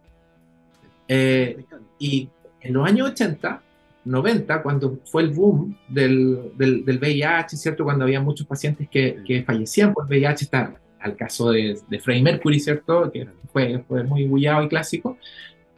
[1.08, 1.66] Eh,
[2.00, 2.30] y
[2.62, 3.62] en los años 80
[4.04, 7.84] 90, cuando fue el boom del, del, del, VIH, ¿cierto?
[7.84, 12.24] Cuando había muchos pacientes que, que fallecían por VIH, está al caso de, de Freddie
[12.24, 13.12] Mercury, ¿cierto?
[13.12, 15.18] Que fue, fue muy bullado y clásico.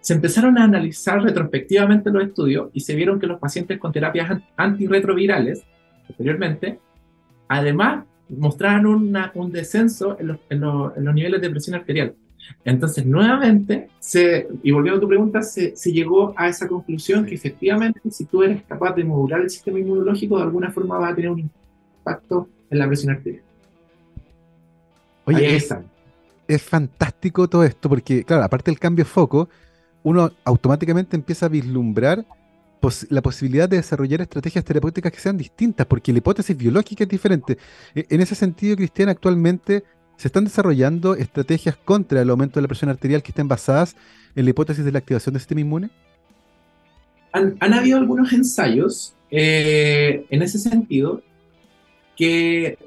[0.03, 4.37] Se empezaron a analizar retrospectivamente los estudios y se vieron que los pacientes con terapias
[4.57, 5.63] antirretrovirales,
[6.05, 6.77] posteriormente,
[7.47, 12.15] además mostraban una, un descenso en los, en, los, en los niveles de presión arterial.
[12.65, 17.35] Entonces, nuevamente, se, y volviendo a tu pregunta, se, se, llegó a esa conclusión que
[17.35, 21.15] efectivamente, si tú eres capaz de modular el sistema inmunológico, de alguna forma va a
[21.15, 23.43] tener un impacto en la presión arterial.
[25.23, 25.73] Oye, es,
[26.49, 29.47] es, fantástico todo esto, porque, claro, aparte del cambio de foco,
[30.03, 32.25] uno automáticamente empieza a vislumbrar
[33.09, 37.57] la posibilidad de desarrollar estrategias terapéuticas que sean distintas, porque la hipótesis biológica es diferente.
[37.95, 39.83] E, en ese sentido, Cristian, actualmente
[40.17, 43.95] se están desarrollando estrategias contra el aumento de la presión arterial que estén basadas
[44.35, 45.89] en la hipótesis de la activación del sistema inmune?
[47.31, 51.23] Han, habido algunos ensayos eh, en ese sentido
[52.15, 52.77] que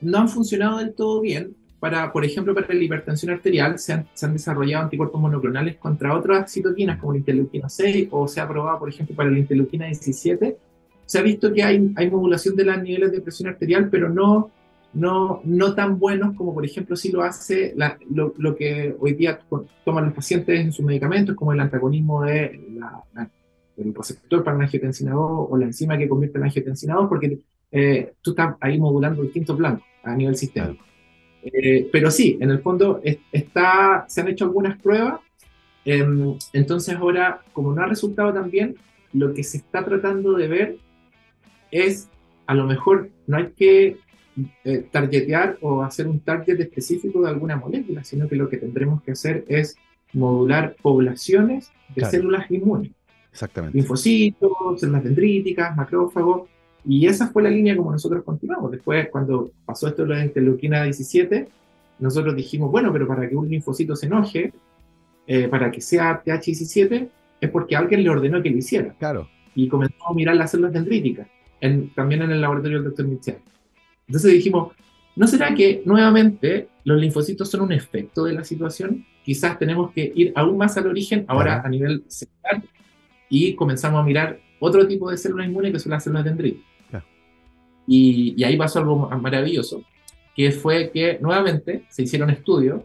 [0.00, 1.56] no han funcionado del todo bien.
[1.78, 6.98] Para, por ejemplo, para la hipertensión arterial se han, desarrollado anticuerpos monoclonales contra otras citoquinas
[6.98, 10.56] como la interleuquina 6 o se ha probado, por ejemplo, para la interleuquina 17.
[11.04, 14.50] Se ha visto que hay, hay modulación de los niveles de presión arterial, pero no
[14.96, 17.74] no, no tan buenos como por ejemplo si lo hace
[18.08, 19.38] lo, lo, que hoy día
[19.84, 23.30] toman los pacientes en sus medicamentos, como el antagonismo de la,
[23.76, 27.38] del receptor para el angiotensinador o la enzima que convierte en angiotensinador, porque
[27.70, 30.82] eh, tú estás ahí modulando distintos blancos a nivel sistémico.
[31.52, 33.00] Eh, pero sí, en el fondo
[33.32, 35.20] está, se han hecho algunas pruebas,
[35.84, 38.76] em, entonces ahora, como no ha resultado tan bien,
[39.12, 40.76] lo que se está tratando de ver
[41.70, 42.08] es,
[42.46, 43.98] a lo mejor no hay que
[44.64, 49.02] eh, targetear o hacer un target específico de alguna molécula, sino que lo que tendremos
[49.02, 49.76] que hacer es
[50.12, 52.92] modular poblaciones de células inmunes.
[53.32, 53.78] Exactamente.
[53.78, 56.48] Linfocitos, células dendríticas, macrófagos,
[56.86, 58.70] y esa fue la línea como nosotros continuamos.
[58.70, 61.48] Después, cuando pasó esto de la interleuquina 17,
[61.98, 64.52] nosotros dijimos, bueno, pero para que un linfocito se enoje,
[65.26, 67.08] eh, para que sea TH17,
[67.40, 68.94] es porque alguien le ordenó que lo hiciera.
[68.98, 69.28] Claro.
[69.54, 71.26] Y comenzamos a mirar las células dendríticas,
[71.60, 73.38] en, también en el laboratorio del doctor Mitchell.
[74.06, 74.72] Entonces dijimos,
[75.16, 79.04] ¿no será que nuevamente los linfocitos son un efecto de la situación?
[79.24, 82.62] Quizás tenemos que ir aún más al origen, ahora a nivel celular,
[83.28, 86.75] y comenzamos a mirar otro tipo de células inmunes que son las células dendritas.
[87.86, 89.82] Y, y, ahí pasó algo maravilloso,
[90.34, 92.82] que fue que nuevamente se hicieron estudios,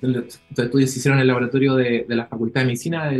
[0.00, 3.10] estos estudios se hicieron en el laboratorio de, la Facultad de Medicina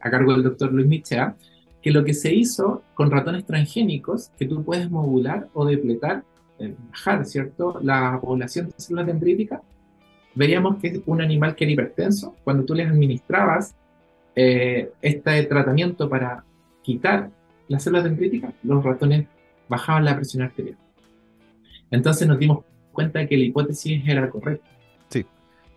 [0.00, 1.36] a cargo del doctor Luis Michea,
[1.80, 6.24] que lo que se hizo con ratones transgénicos, que tú puedes modular o depletar,
[6.58, 9.60] eh, bajar, ¿cierto?, la población de células dendríticas,
[10.34, 13.74] veíamos que un animal que era hipertenso, cuando tú les administrabas
[14.34, 16.44] eh, este tratamiento para
[16.82, 17.30] quitar
[17.68, 19.26] las células dendríticas, los ratones
[19.70, 20.76] bajaban la presión arterial.
[21.90, 24.68] Entonces nos dimos cuenta que la hipótesis era correcta.
[25.08, 25.24] Sí,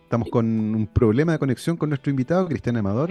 [0.02, 3.10] estamos con un problema de conexión con nuestro invitado, Cristian Amador.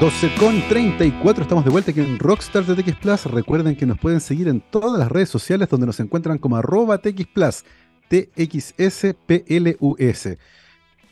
[0.00, 3.24] 12 con 34, estamos de vuelta aquí en Rockstars de TX Plus.
[3.24, 6.98] Recuerden que nos pueden seguir en todas las redes sociales donde nos encuentran como arroba
[6.98, 7.64] TX Plus,
[8.08, 8.78] TXSPLUS.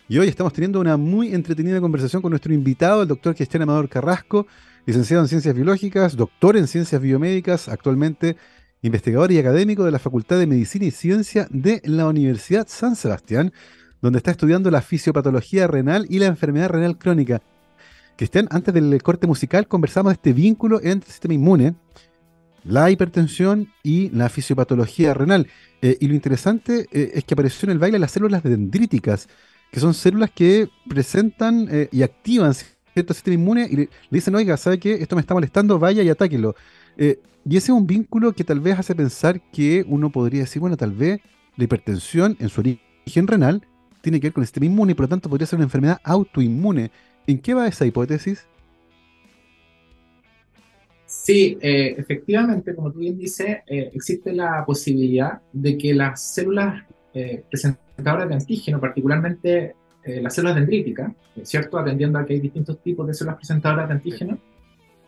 [0.07, 3.89] Y hoy estamos teniendo una muy entretenida conversación con nuestro invitado, el doctor Cristian Amador
[3.89, 4.47] Carrasco,
[4.87, 8.37] licenciado en Ciencias Biológicas, doctor en Ciencias Biomédicas, actualmente
[8.83, 13.53] investigador y académico de la Facultad de Medicina y Ciencia de la Universidad San Sebastián,
[14.03, 17.41] donde está estudiando la fisiopatología renal y la enfermedad renal crónica.
[18.17, 21.75] Cristian, antes del corte musical conversamos de este vínculo entre el sistema inmune,
[22.63, 25.49] la hipertensión y la fisiopatología renal.
[25.81, 29.29] Eh, y lo interesante eh, es que apareció en el baile las células dendríticas,
[29.71, 32.53] que son células que presentan eh, y activan
[32.95, 34.95] cierto sistema inmune y le, dicen, oiga, ¿sabe qué?
[34.95, 36.55] Esto me está molestando, vaya y atáquelo.
[36.97, 40.77] y ese es un vínculo que tal vez hace pensar que uno podría decir, bueno,
[40.77, 41.21] tal vez
[41.57, 43.67] la hipertensión en su origen renal
[44.01, 46.01] tiene que ver con el sistema inmune y por lo tanto podría ser una enfermedad
[46.05, 46.91] autoinmune.
[47.27, 48.47] ¿En qué va esa hipótesis?
[51.07, 56.85] Sí, eh, efectivamente, como tú bien dices, eh, existe la posibilidad de que las células
[57.15, 59.75] eh, presentadoras de antígeno, particularmente
[60.07, 61.13] las células dendríticas,
[61.43, 61.79] ¿cierto?
[61.79, 64.39] Atendiendo a que hay distintos tipos de células presentadoras de antígeno,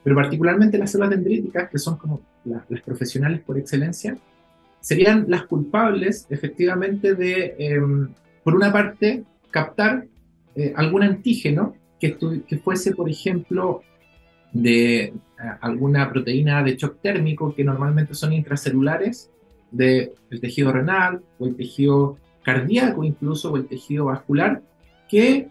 [0.03, 4.17] pero particularmente las células dendríticas, que son como las profesionales por excelencia,
[4.81, 8.09] serían las culpables efectivamente de, em,
[8.43, 10.07] por una parte, captar
[10.75, 12.17] algún antígeno que,
[12.49, 13.83] que fuese, por ejemplo,
[14.63, 15.13] de eh,
[15.61, 19.31] alguna proteína de shock térmico que normalmente son intracelulares
[19.71, 24.63] del tejido renal o el tejido cardíaco incluso o el tejido vascular
[25.09, 25.49] que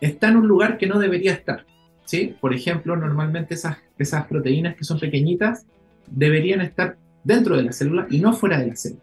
[0.00, 1.64] está en un lugar que no debería estar.
[2.04, 2.36] ¿sí?
[2.40, 5.66] Por ejemplo, normalmente esas, esas proteínas que son pequeñitas
[6.06, 9.02] deberían estar dentro de la célula y no fuera de la célula.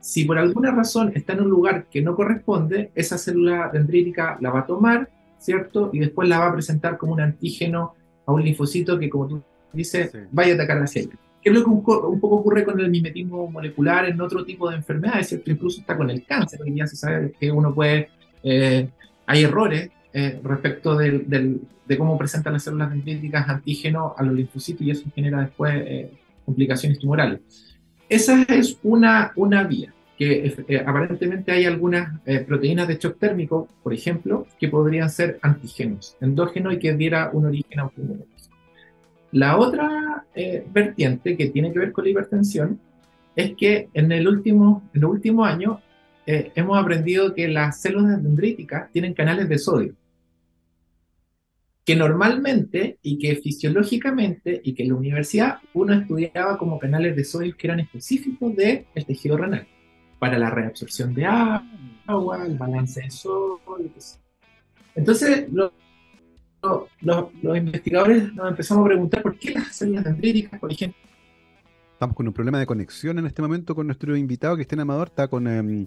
[0.00, 4.50] Si por alguna razón está en un lugar que no corresponde, esa célula dendrítica la
[4.50, 5.90] va a tomar, ¿cierto?
[5.92, 9.42] Y después la va a presentar como un antígeno a un linfocito que, como tú
[9.72, 11.18] dices, vaya a atacar la célula.
[11.42, 11.82] ¿Qué es lo que un,
[12.20, 15.28] poco ocurre con el mimetismo molecular en otro tipo de enfermedades?
[15.28, 15.50] ¿cierto?
[15.50, 16.60] Incluso está con el cáncer.
[16.62, 18.08] Hoy día se sabe que uno puede.
[18.42, 18.88] Eh,
[19.26, 24.90] hay errores eh, respecto de cómo presentan las células dendríticas antígeno a los linfocitos y
[24.90, 26.10] eso genera después eh,
[26.44, 27.40] complicaciones tumorales.
[28.08, 33.68] Esa es una, una vía que eh, aparentemente hay algunas eh, proteínas de shock térmico,
[33.82, 38.56] por ejemplo, que podrían ser antígenos endógenos y que diera un origen autoinmunológico.
[39.32, 42.80] La otra eh, vertiente que tiene que ver con la hipertensión
[43.34, 45.80] es que en el último, en el último año
[46.26, 49.94] hemos aprendido que las células dendríticas tienen canales de sodio
[51.86, 57.22] que normalmente y que fisiológicamente y que en la universidad uno estudiaba como canales de
[57.22, 59.68] sodio que eran específicos del tejido renal
[60.18, 64.18] para la reabsorción de agua, el balance de sólidos.
[64.96, 65.70] Entonces, los
[67.56, 71.00] investigadores nos empezamos a preguntar por qué las células dendríticas, por ejemplo,
[71.96, 75.08] Estamos con un problema de conexión en este momento con nuestro invitado, Cristian Amador.
[75.08, 75.86] Está con em,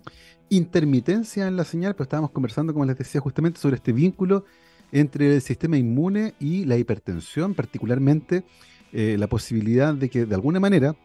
[0.50, 4.44] intermitencia en la señal, pero estábamos conversando, como les decía, justamente sobre este vínculo
[4.92, 8.44] entre el sistema inmune y la hipertensión, particularmente
[8.92, 10.96] eh, la posibilidad de que, de alguna manera,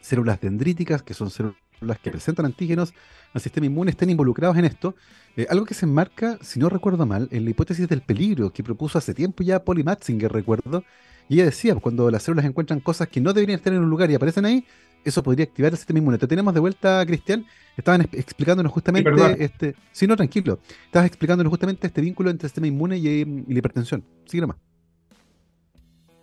[0.00, 2.92] células dendríticas, que son células las que presentan antígenos
[3.32, 4.94] al sistema inmune estén involucrados en esto.
[5.36, 8.62] Eh, algo que se enmarca, si no recuerdo mal, en la hipótesis del peligro que
[8.62, 10.84] propuso hace tiempo ya Polly Matzinger, recuerdo.
[11.28, 14.10] Y ella decía, cuando las células encuentran cosas que no deberían estar en un lugar
[14.10, 14.64] y aparecen ahí,
[15.04, 16.18] eso podría activar el sistema inmune.
[16.18, 17.46] Te tenemos de vuelta, Cristian.
[17.76, 19.74] Estaban explicándonos justamente este.
[19.92, 20.58] Sí, no, tranquilo.
[20.84, 24.04] Estabas explicándonos justamente este vínculo entre el sistema inmune y, la hipertensión.
[24.26, 24.56] Sigue nomás.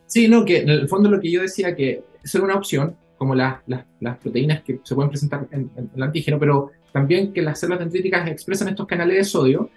[0.06, 2.96] Sí, no, que en el fondo lo que yo decía que eso era una opción,
[3.17, 7.60] como las, las, proteínas que se pueden presentar en, el antígeno, pero también que las
[7.60, 9.69] células dendríticas expresan estos canales de sodio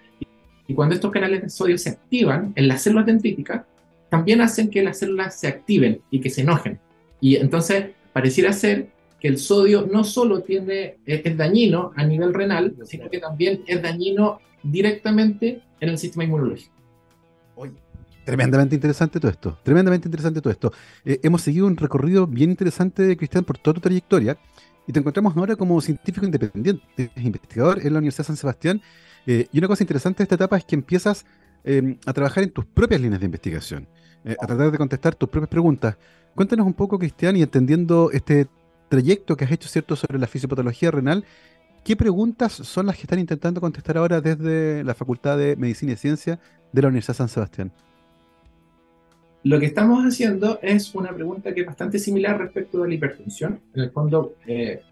[0.66, 3.64] y, cuando estos canales de sodio se activan en las células dendríticas,
[4.08, 6.78] también hacen que las células se activen y que se enojen.
[7.20, 12.74] Y entonces pareciera ser que el sodio no solo tiene, es, dañino a nivel renal,
[12.84, 16.72] sino que también es dañino directamente en el sistema inmunológico.
[18.30, 20.72] Tremendamente interesante todo esto, tremendamente interesante todo esto.
[21.04, 24.38] Eh, hemos seguido un recorrido bien interesante, Cristian, por toda tu trayectoria
[24.86, 28.82] y te encontramos ahora como científico independiente, investigador en la Universidad de San Sebastián.
[29.26, 31.26] Eh, y una cosa interesante de esta etapa es que empiezas
[31.64, 33.88] em, a trabajar en tus propias líneas de investigación,
[34.24, 35.96] eh, a tratar de contestar tus propias preguntas.
[36.36, 38.46] Cuéntanos un poco, Cristian, y entendiendo este
[38.88, 41.24] trayecto que has hecho, ¿cierto?, sobre la fisiopatología renal,
[41.82, 45.96] ¿qué preguntas son las que están intentando contestar ahora desde la Facultad de Medicina y
[45.96, 46.38] Ciencia
[46.72, 47.72] de la Universidad de San Sebastián?
[49.42, 53.60] Lo que estamos haciendo es una pregunta que es bastante similar respecto de la hipertensión.
[53.74, 54.82] En el fondo, eh,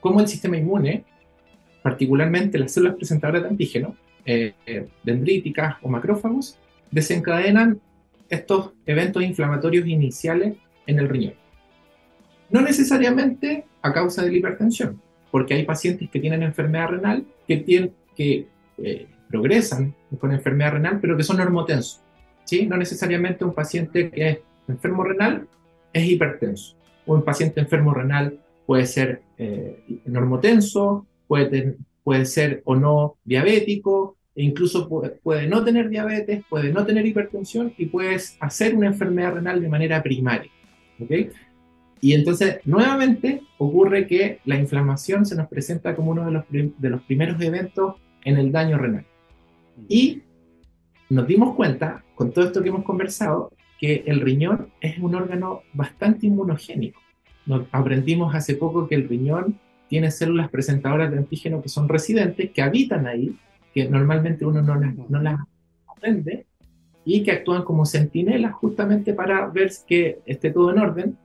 [0.00, 1.04] cómo el sistema inmune,
[1.82, 6.58] particularmente las células presentadoras de antígeno, eh, eh, dendríticas o macrófagos,
[6.92, 7.80] desencadenan
[8.28, 10.54] estos eventos inflamatorios iniciales
[10.86, 11.34] en el riñón.
[12.50, 18.46] No necesariamente a causa de la hipertensión, porque hay pacientes que tienen enfermedad renal que,
[19.28, 22.02] progresan con enfermedad renal, pero que son normotensos.
[22.44, 22.66] ¿Sí?
[22.66, 25.46] No necesariamente un paciente que es enfermo renal
[25.92, 26.76] es hipertenso.
[27.06, 34.44] Un paciente enfermo renal puede ser eh, normotenso, puede, puede ser o no diabético, e
[34.44, 34.88] incluso
[35.22, 39.68] puede, no tener diabetes, puede no tener hipertensión y puedes hacer una enfermedad renal de
[39.68, 40.50] manera primaria.
[40.98, 41.30] ¿okay?
[42.00, 46.90] Y entonces, nuevamente, ocurre que la inflamación se nos presenta como uno de los, de
[46.90, 49.04] los primeros eventos en el daño renal.
[49.88, 50.22] Y
[51.12, 55.62] nos dimos cuenta, con todo esto que hemos conversado, que el riñón es un órgano
[55.74, 57.00] bastante inmunogénico.
[57.70, 62.62] Aprendimos hace poco que el riñón tiene células presentadoras de antígeno que son residentes, que
[62.62, 63.36] habitan ahí,
[63.74, 65.40] que normalmente uno no las, no las
[65.86, 66.46] aprende,
[67.04, 71.18] y que actúan como centinelas justamente para ver que esté todo en orden,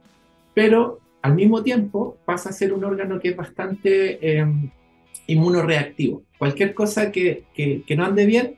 [0.54, 4.45] pero al mismo tiempo pasa a ser un órgano que es bastante eh,
[5.28, 6.23] inmunoreactivo.
[6.38, 8.56] Cualquier cosa que, que, no ande bien,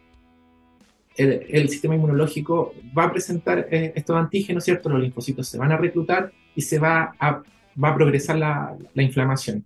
[1.20, 4.90] el, sistema inmunológico va a presentar eh, estos antígenos, ¿cierto?
[4.90, 7.44] Los linfocitos se van a reclutar y se va a,
[7.76, 9.66] progresar la, la inflamación.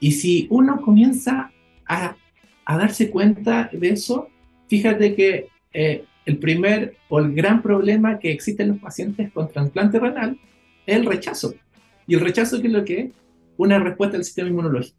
[0.00, 1.52] Y si uno comienza
[1.86, 2.16] a,
[2.64, 4.28] a, darse cuenta de eso,
[4.68, 9.48] fíjate que eh, el primer o el gran problema que existe en los pacientes con
[9.48, 10.38] trasplante renal
[10.86, 11.54] es el rechazo.
[12.06, 13.10] ¿Y el rechazo qué es lo que es?
[13.56, 14.98] Una respuesta del sistema inmunológico.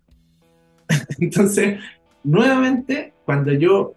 [1.19, 1.79] Entonces,
[2.23, 3.95] nuevamente, cuando yo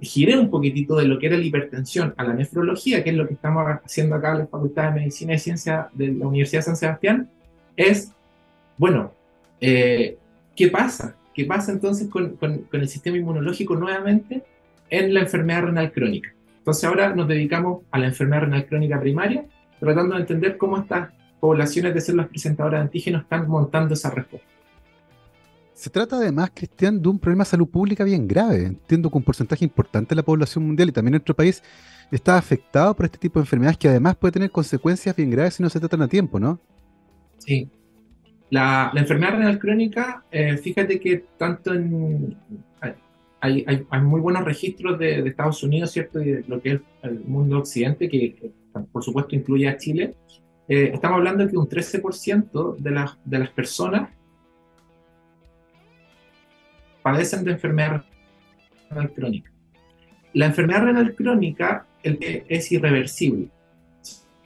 [0.00, 3.26] giré un poquitito de lo que era la hipertensión a la nefrología, que es lo
[3.28, 6.64] que estamos haciendo acá en la Facultad de Medicina y Ciencia de la Universidad de
[6.64, 7.30] San Sebastián,
[7.76, 8.12] es,
[8.76, 9.12] bueno,
[9.60, 10.18] eh,
[10.56, 11.14] ¿Qué pasa?
[11.34, 14.42] ¿Qué pasa entonces con, con, el sistema inmunológico nuevamente
[14.88, 16.32] en la enfermedad renal crónica?
[16.58, 19.44] Entonces ahora nos dedicamos a la enfermedad renal crónica primaria,
[19.78, 24.48] tratando de entender cómo estas poblaciones de células presentadoras de antígenos están montando esa respuesta.
[25.76, 28.64] Se trata además, Cristian, de un problema de salud pública bien grave.
[28.64, 31.62] Entiendo que un porcentaje importante de la población mundial y también nuestro país
[32.10, 35.62] está afectado por este tipo de enfermedades que además puede tener consecuencias bien graves si
[35.62, 36.58] no se tratan a tiempo, ¿no?
[37.36, 37.68] Sí,
[38.48, 42.38] la, enfermedad renal crónica, eh, fíjate que tanto en...
[43.38, 46.22] Hay, hay, hay muy buenos registros de, de, Estados Unidos, ¿cierto?
[46.22, 48.50] Y de lo que es el mundo occidente, que,
[48.90, 50.16] por supuesto incluye a Chile.
[50.68, 54.08] Eh, estamos hablando de que un 13% de las, de las personas
[57.06, 58.04] padecen de enfermedad
[58.90, 59.52] renal crónica.
[60.32, 63.48] La enfermedad renal crónica es irreversible.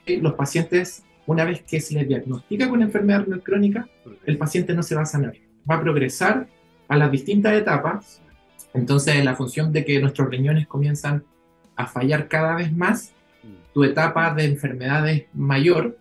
[0.07, 3.89] Los pacientes una vez que se le diagnostica con enfermedad renal crónica,
[4.27, 5.33] el paciente no se va a sanar,
[5.69, 6.49] va a progresar
[6.87, 8.21] a las distintas etapas.
[8.75, 11.25] Entonces, la función de que nuestros riñones comienzan
[11.77, 13.15] a fallar cada vez más,
[13.73, 15.97] tu etapa de enfermedad es mayor,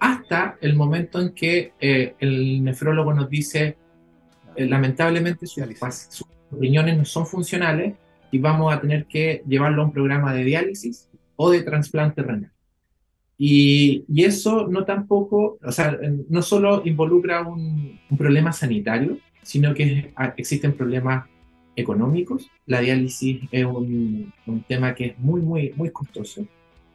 [0.00, 3.76] hasta el momento en que eh, el nefrólogo nos dice,
[4.56, 5.64] eh, lamentablemente sus,
[6.08, 7.94] sus riñones no son funcionales
[8.30, 12.50] y vamos a tener que llevarlo a un programa de diálisis o de trasplante renal.
[13.36, 19.74] Y, y, eso no tampoco, o sea, no solo involucra un, un problema sanitario, sino
[19.74, 21.26] que ah, existen problemas
[21.76, 22.50] económicos.
[22.66, 26.46] La diálisis es un, un, tema que es muy, muy, muy costoso,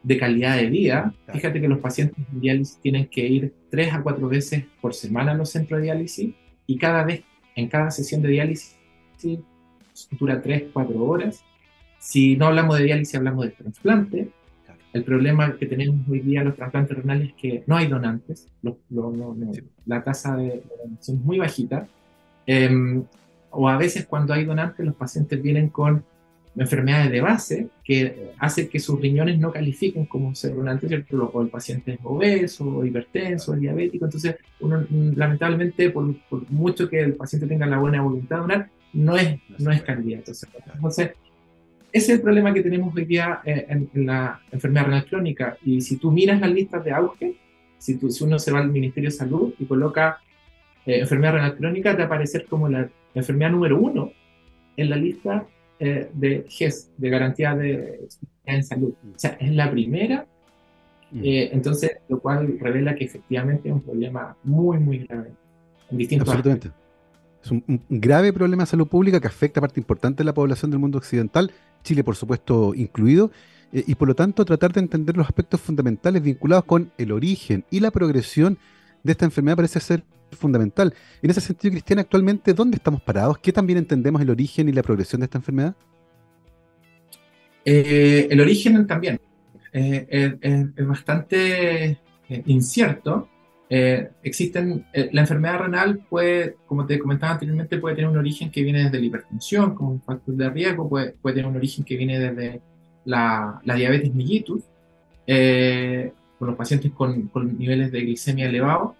[0.03, 1.13] de calidad de vida.
[1.31, 5.31] Fíjate que los pacientes de diálisis tienen que ir tres a cuatro veces por semana
[5.31, 6.33] a los centros de diálisis
[6.65, 7.23] y cada vez,
[7.55, 8.77] en cada sesión de diálisis,
[10.19, 11.43] dura tres, cuatro horas.
[11.99, 14.29] Si no hablamos de diálisis, hablamos de trasplante.
[14.93, 18.47] El problema que tenemos hoy día los trasplantes renales es que no hay donantes,
[19.85, 21.87] la tasa de donación es muy bajita,
[22.47, 23.03] eh,
[23.51, 26.03] o a veces cuando hay donantes los pacientes vienen con
[26.59, 31.31] enfermedades de base que hace que sus riñones no califiquen como donantes, ¿cierto?
[31.33, 37.13] o el paciente es obeso, hipertenso, diabético, entonces uno lamentablemente por, por, mucho que el
[37.13, 40.33] paciente tenga la buena voluntad de donar, no es, no es candidato.
[40.73, 41.11] Entonces,
[41.91, 45.57] ese es el problema que tenemos hoy día eh, en, en, la enfermedad renal crónica.
[45.63, 47.35] Y si tú miras las listas de auge,
[47.77, 50.19] si, tú, si uno se va al Ministerio de Salud y coloca
[50.85, 54.11] eh, enfermedad renal crónica, te va a aparecer como la, la enfermedad número uno
[54.75, 55.47] en la lista
[55.79, 58.07] eh, de GES, de garantía de
[58.45, 58.93] en salud.
[59.15, 60.25] O sea, es la primera.
[61.11, 61.23] Mm.
[61.23, 65.31] Eh, entonces, lo cual revela que efectivamente es un problema muy, muy grave
[65.89, 66.67] en distintos Absolutamente.
[66.67, 66.89] Aspectos.
[67.43, 70.33] Es un, un, grave problema de salud pública que afecta a parte importante de la
[70.33, 71.51] población del mundo occidental
[71.83, 73.31] Chile por supuesto incluido,
[73.71, 77.65] eh, y por lo tanto tratar de entender los aspectos fundamentales vinculados con el origen
[77.69, 78.57] y la progresión
[79.03, 80.03] de esta enfermedad parece ser
[80.37, 80.93] fundamental.
[81.21, 83.37] En ese sentido, Cristian, actualmente, ¿dónde estamos parados?
[83.39, 85.75] ¿Qué también entendemos el origen y la progresión de esta enfermedad?
[87.65, 89.19] Eh, el origen también
[89.73, 91.99] eh, es, bastante
[92.45, 93.29] incierto.
[93.71, 98.49] Eh, existen, eh, la enfermedad renal puede, como te comentaba anteriormente, puede tener un origen
[98.49, 101.95] que viene desde la hipertensión como un factor de riesgo, puede, tener un origen que
[101.95, 102.61] viene desde
[103.05, 104.63] la, la diabetes mellitus,
[105.27, 108.95] eh, con los pacientes con, con, niveles de glicemia elevados,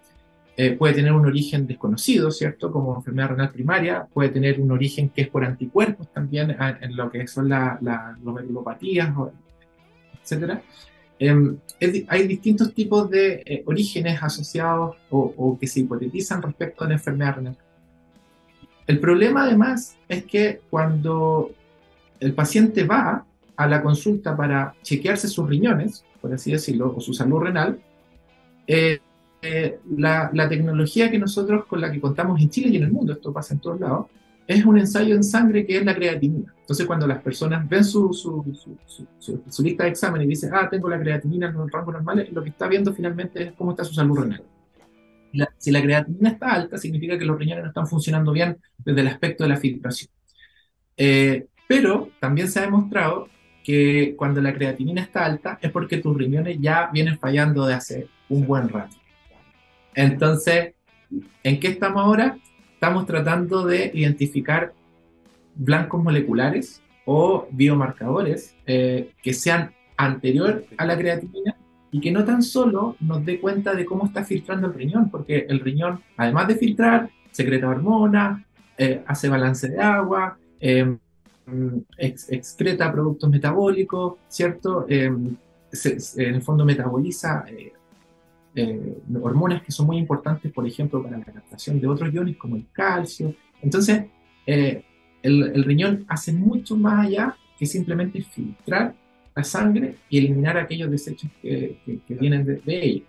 [0.78, 2.70] puede tener un origen desconocido, ¿cierto?
[2.72, 7.10] Como enfermedad renal primaria, puede tener un origen que es por anticuerpos también en lo
[7.10, 9.14] que son las la, glomerulopatías,
[10.22, 10.62] etcétera.
[11.22, 11.58] Em,
[12.08, 17.36] hay distintos tipos de eh, orígenes asociados o, que se hipotetizan respecto a la enfermedad
[17.36, 17.58] renal.
[18.86, 21.50] El problema además es que cuando
[22.20, 27.12] el paciente va a la consulta para chequearse sus riñones, por así decirlo, o su
[27.12, 27.78] salud renal,
[28.66, 29.00] eh,
[29.42, 33.14] eh, la, tecnología que nosotros con la que contamos en Chile y en el mundo,
[33.14, 34.06] esto pasa en todos lados,
[34.46, 36.52] es un ensayo en sangre que es la creatinina.
[36.60, 38.44] Entonces, cuando las personas ven su,
[39.62, 42.50] lista de examen y dicen, ah, tengo la creatinina en el rango normal, lo que
[42.50, 44.42] está viendo finalmente es cómo está su salud renal.
[45.58, 49.08] si la creatinina está alta, significa que los riñones no están funcionando bien desde el
[49.08, 50.10] aspecto de la filtración.
[50.96, 53.28] Eh, pero también se ha demostrado
[53.64, 58.08] que cuando la creatinina está alta es porque tus riñones ya vienen fallando de hace
[58.28, 58.99] un buen rato.
[59.94, 60.74] Entonces,
[61.42, 62.36] ¿en qué estamos ahora?
[62.80, 64.72] estamos tratando de identificar
[65.54, 71.58] blancos moleculares o biomarcadores eh, que sean anterior a la creatinina
[71.90, 75.44] y que no tan solo nos dé cuenta de cómo está filtrando el riñón, porque
[75.46, 78.42] el riñón, además de filtrar, secreta hormonas,
[78.78, 80.98] eh, hace balance de agua, em,
[81.98, 84.86] excreta productos metabólicos, ¿cierto?
[84.88, 85.36] Em,
[86.16, 87.44] en el fondo metaboliza
[88.54, 92.56] eh, hormonas que son muy importantes, por ejemplo, para la captación de otros iones como
[92.56, 93.34] el calcio.
[93.62, 94.06] Entonces,
[94.46, 94.84] eh,
[95.22, 98.94] el, riñón hace mucho más allá que simplemente filtrar
[99.34, 101.78] la sangre y eliminar aquellos desechos que,
[102.08, 103.04] vienen de, ella.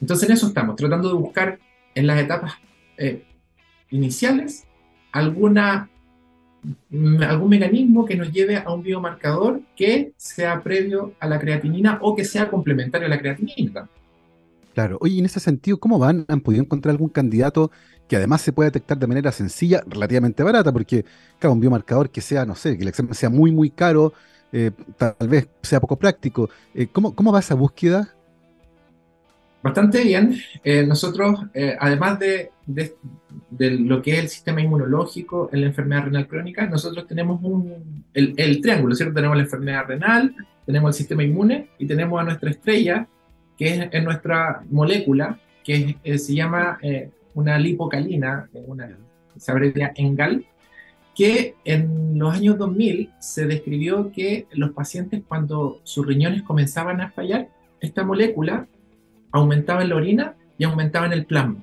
[0.00, 1.58] Entonces, en eso estamos, tratando de buscar
[1.94, 2.54] en las etapas
[2.96, 3.24] eh,
[3.90, 4.66] iniciales
[5.12, 5.88] alguna
[7.28, 12.16] algún mecanismo que nos lleve a un biomarcador que sea previo a la creatinina o
[12.16, 13.88] que sea complementario a la creatinina.
[14.74, 14.98] Claro.
[15.00, 16.24] Oye, en ese sentido, ¿cómo van?
[16.26, 17.70] ¿Han podido encontrar algún candidato
[18.08, 20.72] que además se pueda detectar de manera sencilla, relativamente barata?
[20.72, 21.04] Porque,
[21.38, 24.12] claro, un biomarcador que sea, no sé, que el examen sea muy, muy caro,
[24.52, 26.50] eh, tal vez sea poco práctico.
[26.74, 28.12] Eh, ¿cómo, ¿Cómo va esa búsqueda?
[29.62, 30.36] Bastante bien.
[30.64, 31.40] Eh, nosotros,
[31.78, 37.06] además de, de, lo que es el sistema inmunológico en la enfermedad renal crónica, nosotros
[37.06, 39.14] tenemos un, el, el, triángulo, ¿cierto?
[39.14, 40.34] Tenemos la enfermedad renal,
[40.66, 43.08] tenemos el sistema inmune y tenemos a nuestra estrella,
[43.58, 48.96] que es, nuestra molécula, que eh, se llama eh, una lipocalina, una,
[49.36, 50.44] se abrevia ENGAL,
[51.14, 57.10] que en los años 2000 se describió que los pacientes cuando sus riñones comenzaban a
[57.10, 57.48] fallar,
[57.80, 58.66] esta molécula
[59.30, 61.62] aumentaba en la orina y aumentaba en el plasma.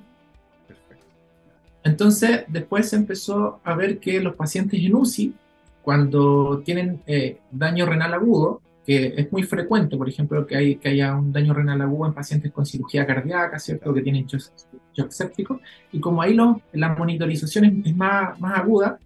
[1.84, 5.34] Entonces, después se empezó a ver que los pacientes en UCI,
[5.82, 10.88] cuando tienen eh, daño renal agudo, que es muy frecuente, por ejemplo, que, hay, que
[10.88, 13.94] haya un daño renal agudo en pacientes con cirugía cardíaca, ¿cierto?
[13.94, 15.60] Que tienen shock, séptico.
[15.92, 18.98] Y como ahí lo, la monitorización es, más, más aguda,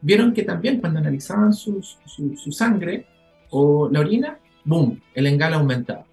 [0.00, 3.06] vieron que también cuando analizaban su, su, sangre
[3.50, 6.04] o la orina, ¡boom!, el engal aumentaba.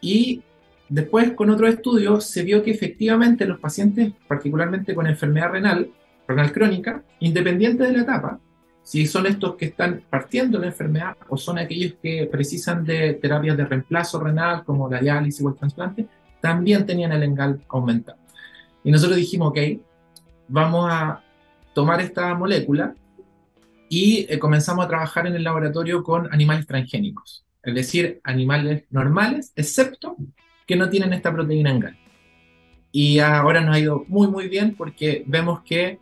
[0.00, 0.42] Y
[0.88, 5.90] después con otro estudio se vio que efectivamente los pacientes, particularmente con enfermedad renal,
[6.26, 8.40] renal crónica, independiente de la etapa,
[8.82, 13.56] si son estos que están partiendo la enfermedad o son aquellos que precisan de terapias
[13.56, 16.06] de reemplazo renal como la diálisis o el trasplante,
[16.40, 18.18] también tenían el engal aumentado.
[18.82, 19.58] Y nosotros dijimos, ok,
[20.48, 21.22] vamos a
[21.74, 22.94] tomar esta molécula
[23.88, 29.52] y eh, comenzamos a trabajar en el laboratorio con animales transgénicos, es decir, animales normales,
[29.56, 30.16] excepto
[30.66, 31.96] que no tienen esta proteína engal.
[32.92, 36.00] Y ahora nos ha ido muy, muy bien porque vemos que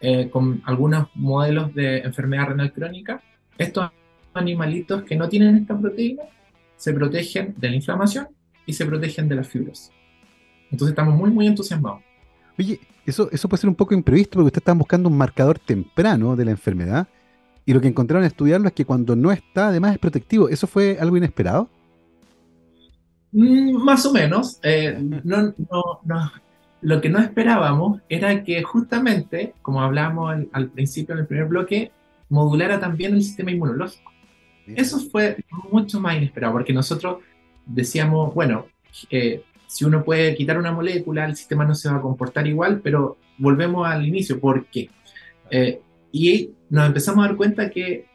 [0.00, 3.22] eh, con algunos modelos de enfermedad renal crónica,
[3.58, 3.90] estos
[4.34, 6.22] animalitos que no tienen esta proteína
[6.76, 8.28] se protegen de la inflamación
[8.64, 9.92] y se protegen de las fibras.
[10.70, 12.00] Entonces estamos muy, muy entusiasmados.
[12.58, 16.36] Oye, eso, eso puede ser un poco imprevisto porque ustedes están buscando un marcador temprano
[16.36, 17.08] de la enfermedad
[17.66, 20.48] y lo que encontraron estudiarlo es que cuando no está, además es protectivo.
[20.48, 21.68] ¿Eso fue algo inesperado?
[23.32, 24.58] Mm, más o menos.
[24.62, 26.32] Eh, no, no, no,
[26.82, 31.92] lo que no esperábamos era que justamente, como hablábamos al, principio en el primer bloque,
[32.28, 34.12] modulara también el sistema inmunológico.
[34.66, 35.36] Eso fue
[35.70, 37.18] mucho más inesperado, porque nosotros
[37.66, 38.66] decíamos, bueno,
[39.10, 42.80] eh, si uno puede quitar una molécula, el sistema no se va a comportar igual,
[42.82, 44.90] pero volvemos al inicio, ¿por qué?
[45.50, 45.80] Eh,
[46.12, 48.06] y nos empezamos a dar cuenta que,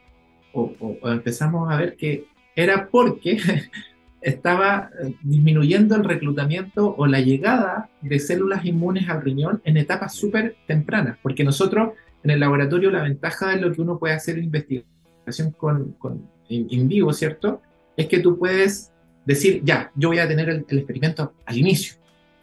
[0.53, 3.37] o, empezamos a ver que era porque
[4.25, 10.15] estaba eh, disminuyendo el reclutamiento o la llegada de células inmunes al riñón en etapas
[10.15, 11.89] súper tempranas, porque nosotros
[12.23, 16.87] en el laboratorio la ventaja de lo que uno puede hacer investigación con, con in,
[16.87, 17.61] vivo, ¿cierto?
[17.95, 18.91] Es que tú puedes
[19.25, 21.93] decir, ya, yo voy a tener el, experimento al inicio,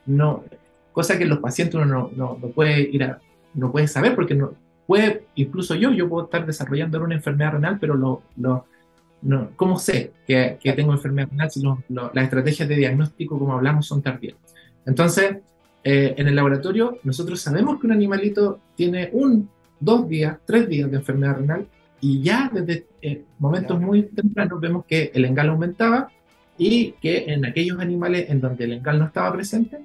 [0.06, 0.44] no,
[0.92, 3.20] cosa que los pacientes no, no, no, puede ir a,
[3.54, 4.54] no puede saber porque no
[4.86, 8.22] puede, incluso yo, yo puedo estar desarrollando una enfermedad renal, pero lo
[9.22, 13.86] no, ¿cómo sé que, que, tengo enfermedad renal si las estrategias de diagnóstico, como hablamos,
[13.86, 14.36] son tardías?
[14.84, 15.36] Entonces,
[15.84, 19.48] eh, en el laboratorio, nosotros sabemos que un animalito tiene un,
[19.80, 21.66] dos días, tres días de enfermedad renal
[22.00, 26.10] y ya desde eh, momentos muy tempranos vemos que el engal aumentaba
[26.58, 29.78] y que en aquellos animales en donde el engal no estaba presente,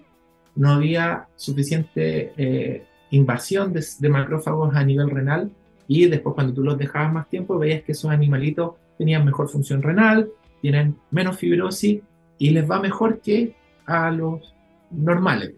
[0.55, 5.51] no había suficiente eh, invasión de, de macrófagos a nivel renal
[5.87, 9.81] y después cuando tú los dejabas más tiempo veías que esos animalitos tenían mejor función
[9.81, 10.29] renal,
[10.61, 12.01] tienen menos fibrosis
[12.37, 14.53] y les va mejor que a los
[14.91, 15.53] normales.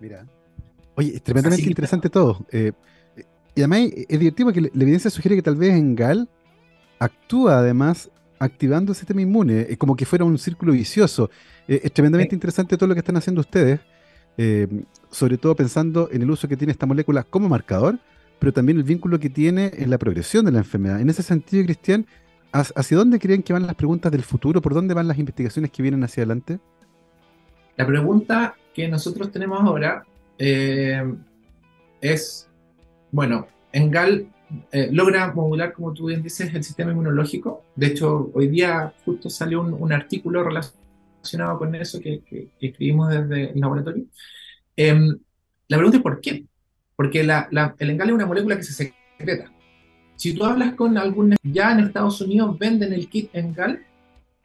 [0.00, 0.26] Mira.
[0.94, 2.46] Oye, es tremendamente interesante todo.
[2.50, 2.72] Eh,
[3.54, 6.28] y además es divertido porque la evidencia sugiere que tal vez en GAL
[6.98, 11.30] actúa además activando el sistema inmune, es como que fuera un círculo vicioso.
[11.66, 13.80] Eh, es tremendamente interesante todo lo que están haciendo ustedes,
[14.36, 14.68] eh,
[15.10, 17.98] sobre todo pensando en el uso que tiene esta molécula como marcador,
[18.38, 21.00] pero también el vínculo que tiene en la progresión de la enfermedad.
[21.00, 22.06] En ese sentido, Cristian,
[22.56, 24.62] ¿Hacia dónde creen que van las preguntas del futuro?
[24.62, 26.58] ¿Por dónde van las investigaciones que vienen hacia adelante?
[27.76, 30.04] La pregunta que nosotros tenemos ahora
[30.38, 31.04] eh,
[32.00, 32.48] es,
[33.12, 34.28] bueno, Engal
[34.72, 37.64] eh, logra modular, como tú bien dices, el sistema inmunológico.
[37.74, 42.22] De hecho, hoy día justo salió un, artículo relacionado con eso que,
[42.58, 44.04] escribimos desde el laboratorio.
[44.76, 45.18] Em,
[45.68, 46.44] la pregunta es ¿por qué?
[46.94, 49.50] Porque el Engal es una molécula que se secreta.
[50.16, 53.82] Si tú hablas con algún, ya en Estados Unidos venden el kit Engal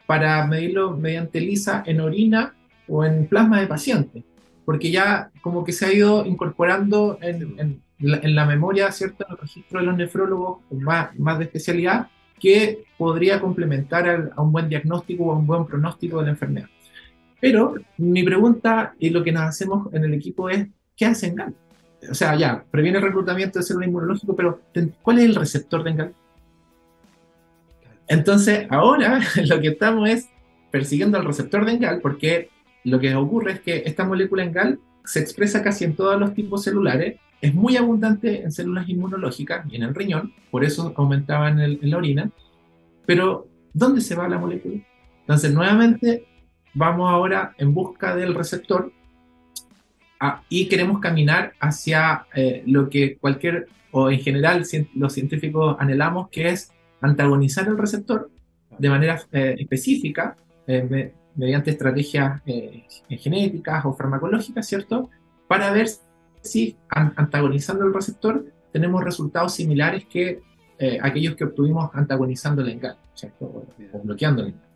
[0.05, 2.53] para medirlo mediante lisa en orina
[2.87, 4.25] o en plasma de paciente,
[4.65, 9.25] porque ya como que se ha ido incorporando en, la, memoria, ¿cierto?
[9.25, 14.51] En el registro de los nefrólogos más, más de especialidad, que podría complementar a un
[14.51, 16.67] buen diagnóstico o a un buen pronóstico de la enfermedad.
[17.39, 20.67] Pero mi pregunta y lo que nos hacemos en el equipo es,
[20.97, 21.55] ¿qué hace Engal?
[22.09, 24.61] O sea, ya, previene el reclutamiento de células inmunológico, pero
[25.01, 26.13] ¿cuál es el receptor de ENGAL?
[28.07, 30.29] Entonces, ahora lo que estamos es
[30.71, 32.49] persiguiendo al receptor de ENGAL, porque
[32.83, 36.63] lo que ocurre es que esta molécula ENGAL se expresa casi en todos los tipos
[36.63, 41.59] celulares, es muy abundante en células inmunológicas y en el riñón, por eso aumentaba en,
[41.59, 42.31] en la orina,
[43.05, 44.81] pero ¿dónde se va la molécula?
[45.21, 46.25] Entonces, nuevamente,
[46.73, 48.91] vamos ahora en busca del receptor
[50.23, 54.63] Ah, y queremos caminar hacia eh, lo que cualquier, o en general
[54.93, 58.29] los científicos anhelamos, que es antagonizar el receptor
[58.77, 60.35] de manera eh, específica,
[60.67, 62.39] eh, mediante estrategias
[63.09, 65.09] genéticas o farmacológicas, ¿cierto?
[65.47, 65.87] Para ver
[66.41, 70.41] si antagonizando el receptor tenemos resultados similares que
[71.01, 73.45] aquellos que obtuvimos antagonizando el engaño, ¿cierto?
[73.45, 74.67] O, bloqueando el engaño.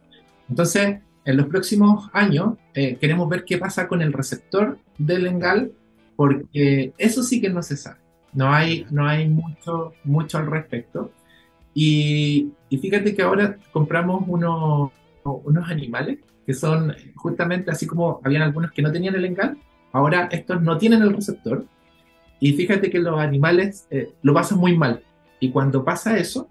[0.50, 5.72] Entonces, en los próximos años eh, queremos ver qué pasa con el receptor del engal,
[6.16, 8.00] porque eso sí que no se sabe.
[8.34, 11.12] No hay, no hay mucho, mucho al respecto.
[11.74, 14.92] Y, fíjate que ahora compramos unos,
[15.24, 19.58] unos animales que son justamente así como habían algunos que no tenían el engal,
[19.92, 21.66] ahora estos no tienen el receptor.
[22.40, 25.02] Y fíjate que los animales eh, lo pasan muy mal.
[25.40, 26.50] Y cuando pasa eso,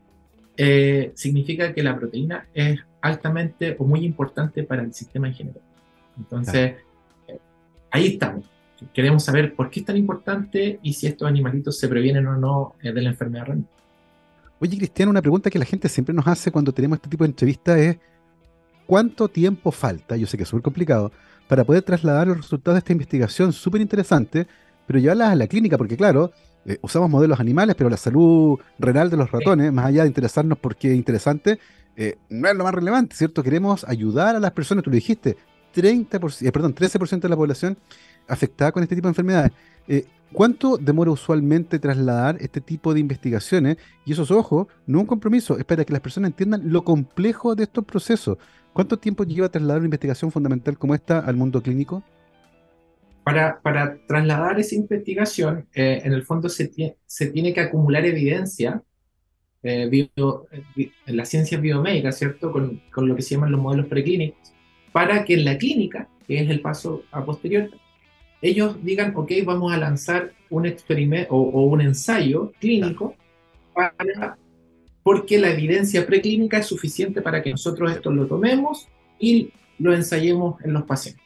[0.56, 5.60] eh, significa que la proteína es altamente o muy importante para el sistema en general.
[6.16, 6.76] Entonces,
[7.90, 8.44] ahí estamos.
[8.94, 12.74] Queremos saber por qué es tan importante y si estos animalitos se previenen o no
[12.82, 13.66] eh, de la enfermedad renal.
[14.58, 17.28] Oye, Cristiano, una pregunta que la gente siempre nos hace cuando tenemos este tipo de
[17.28, 17.98] entrevistas es,
[18.86, 20.16] ¿cuánto tiempo falta?
[20.16, 21.12] Yo sé que es súper complicado,
[21.46, 24.46] para poder trasladar los resultados de esta investigación súper interesante,
[24.86, 26.32] pero llevarlas a la clínica, porque claro,
[26.64, 30.58] eh, usamos modelos animales, pero la salud renal de los ratones, más allá de interesarnos
[30.58, 31.58] porque es interesante,
[31.96, 33.42] eh, no es lo más relevante, ¿cierto?
[33.42, 35.36] Queremos ayudar a las personas, tú lo dijiste,
[35.74, 37.78] 30%, eh, perdón, 13% de la población
[38.26, 39.52] afectada con este tipo de enfermedades.
[39.86, 43.76] Eh, ¿Cuánto demora usualmente trasladar este tipo de investigaciones?
[44.04, 47.64] Y esos ojos, no un compromiso, es para que las personas entiendan lo complejo de
[47.64, 48.38] estos procesos.
[48.72, 52.02] ¿Cuánto tiempo lleva trasladar una investigación fundamental como esta al mundo clínico?
[53.22, 58.82] Para, para trasladar esa investigación, en el fondo se, se tiene que acumular evidencia
[59.64, 62.52] eh, bio, eh, en la ciencia biomédica, ¿cierto?
[62.52, 64.52] Con, con, lo que se llaman los modelos preclínicos,
[64.92, 67.70] para que en la clínica, que es el paso a posterior,
[68.42, 73.14] ellos digan, ok, vamos a lanzar un experimento o, un ensayo clínico
[73.72, 74.36] para,
[75.02, 78.86] porque la evidencia preclínica es suficiente para que nosotros esto lo tomemos
[79.18, 81.24] y lo ensayemos en los pacientes.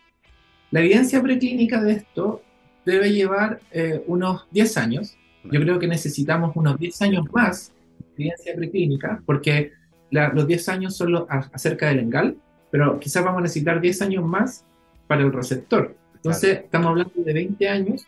[0.71, 2.43] La evidencia preclínica de esto
[2.87, 5.17] debe llevar eh, unos 10 años.
[5.43, 7.73] Yo creo que necesitamos unos 10 años más
[8.19, 9.73] evidencia preclínica, porque
[10.11, 12.37] los 10 años son los, acerca del engal,
[12.71, 14.65] pero quizás vamos a necesitar 10 años más
[15.07, 15.97] para el receptor.
[16.15, 18.07] Entonces, estamos hablando de 20 años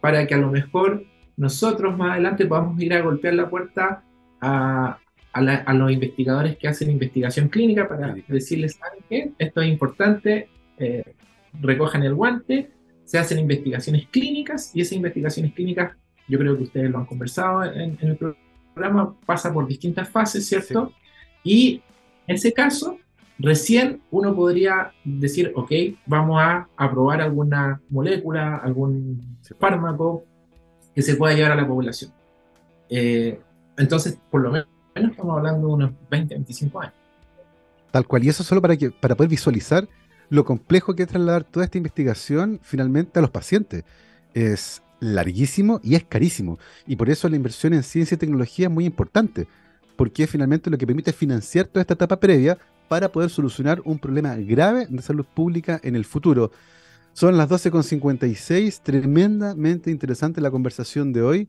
[0.00, 1.04] para que a lo mejor
[1.36, 4.02] nosotros más adelante podamos ir a golpear la puerta
[4.40, 4.98] a,
[5.32, 9.32] a, los investigadores que hacen investigación clínica para decirles, ¿saben qué?
[9.38, 10.48] Esto es importante,
[10.78, 11.14] eh,
[11.60, 12.70] recojan el guante,
[13.04, 15.96] se hacen investigaciones clínicas y esas investigaciones clínicas,
[16.28, 18.40] yo creo que ustedes lo han conversado en, el programa,
[19.26, 20.92] pasa por distintas fases, ¿cierto?
[21.44, 21.82] Y
[22.26, 22.98] en ese caso,
[23.38, 25.72] recién uno podría decir, ok,
[26.06, 30.24] vamos a, aprobar alguna molécula, algún fármaco
[30.94, 32.12] que se pueda llevar a la población.
[32.88, 33.40] Eh,
[33.76, 36.94] entonces, por lo menos estamos hablando de unos 20, 25 años.
[37.90, 39.88] Tal cual, y eso solo para, que, para poder visualizar
[40.30, 43.84] lo complejo que es trasladar toda esta investigación finalmente a los pacientes.
[44.32, 46.58] Es larguísimo y es carísimo.
[46.86, 49.48] Y por eso la inversión en ciencia y tecnología es muy importante,
[49.96, 52.56] porque finalmente lo que permite financiar toda esta etapa previa
[52.88, 56.52] para poder solucionar un problema grave de salud pública en el futuro.
[57.14, 61.48] Son las 12.56, tremendamente interesante la conversación de hoy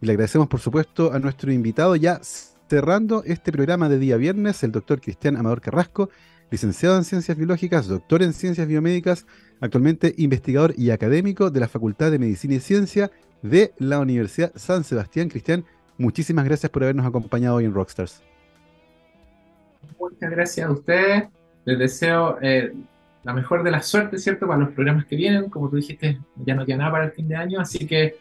[0.00, 2.20] y le agradecemos por supuesto a nuestro invitado ya
[2.68, 6.08] cerrando este programa de día viernes, el doctor Cristian Amador Carrasco,
[6.50, 9.26] licenciado en Ciencias Biológicas, doctor en Ciencias Biomédicas,
[9.62, 13.10] actualmente investigador y académico de la Facultad de Medicina y Ciencia
[13.42, 15.28] de la Universidad San Sebastián.
[15.28, 15.64] Cristian,
[15.96, 18.22] muchísimas gracias por habernos acompañado hoy en Rockstars.
[19.98, 21.28] Muchas gracias a ustedes.
[21.64, 22.72] Les deseo eh,
[23.22, 24.48] la mejor de la suerte, ¿cierto?
[24.48, 25.48] Para los programas que vienen.
[25.48, 28.16] Como tú dijiste, ya no queda nada para el fin de año, así que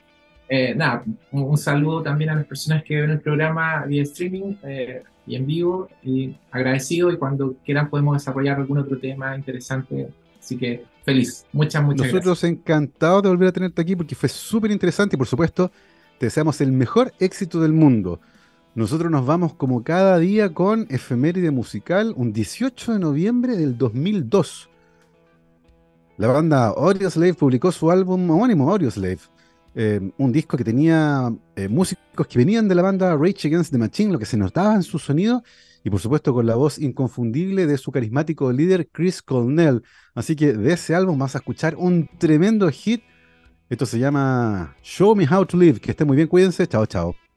[0.48, 5.02] eh, nada, un, saludo también a las personas que ven el programa vía streaming eh,
[5.26, 10.10] y en vivo, y agradecido, y cuando quieran podemos desarrollar algún otro tema interesante.
[10.39, 14.72] Así que feliz, muchas, muchas Nosotros encantados de volver a tenerte aquí porque fue súper
[14.72, 15.72] interesante y por supuesto
[16.18, 18.20] te deseamos el mejor éxito del mundo.
[18.74, 24.70] Nosotros nos vamos como cada día con efeméride musical, un 18 de noviembre del 2002.
[26.18, 26.74] La banda
[27.10, 29.20] Slave publicó su álbum homónimo Slave
[29.74, 33.78] eh, un disco que tenía eh, músicos que venían de la banda Rage Against the
[33.78, 35.43] Machine, lo que se notaba en su sonido,
[35.84, 39.82] y por supuesto con la voz inconfundible de su carismático líder Chris Cornell.
[40.14, 43.04] Así que de ese álbum vas a escuchar un tremendo hit.
[43.70, 45.80] Esto se llama Show Me How to Live.
[45.80, 46.68] Que esté muy bien, cuídense.
[46.68, 47.31] Chao, chao.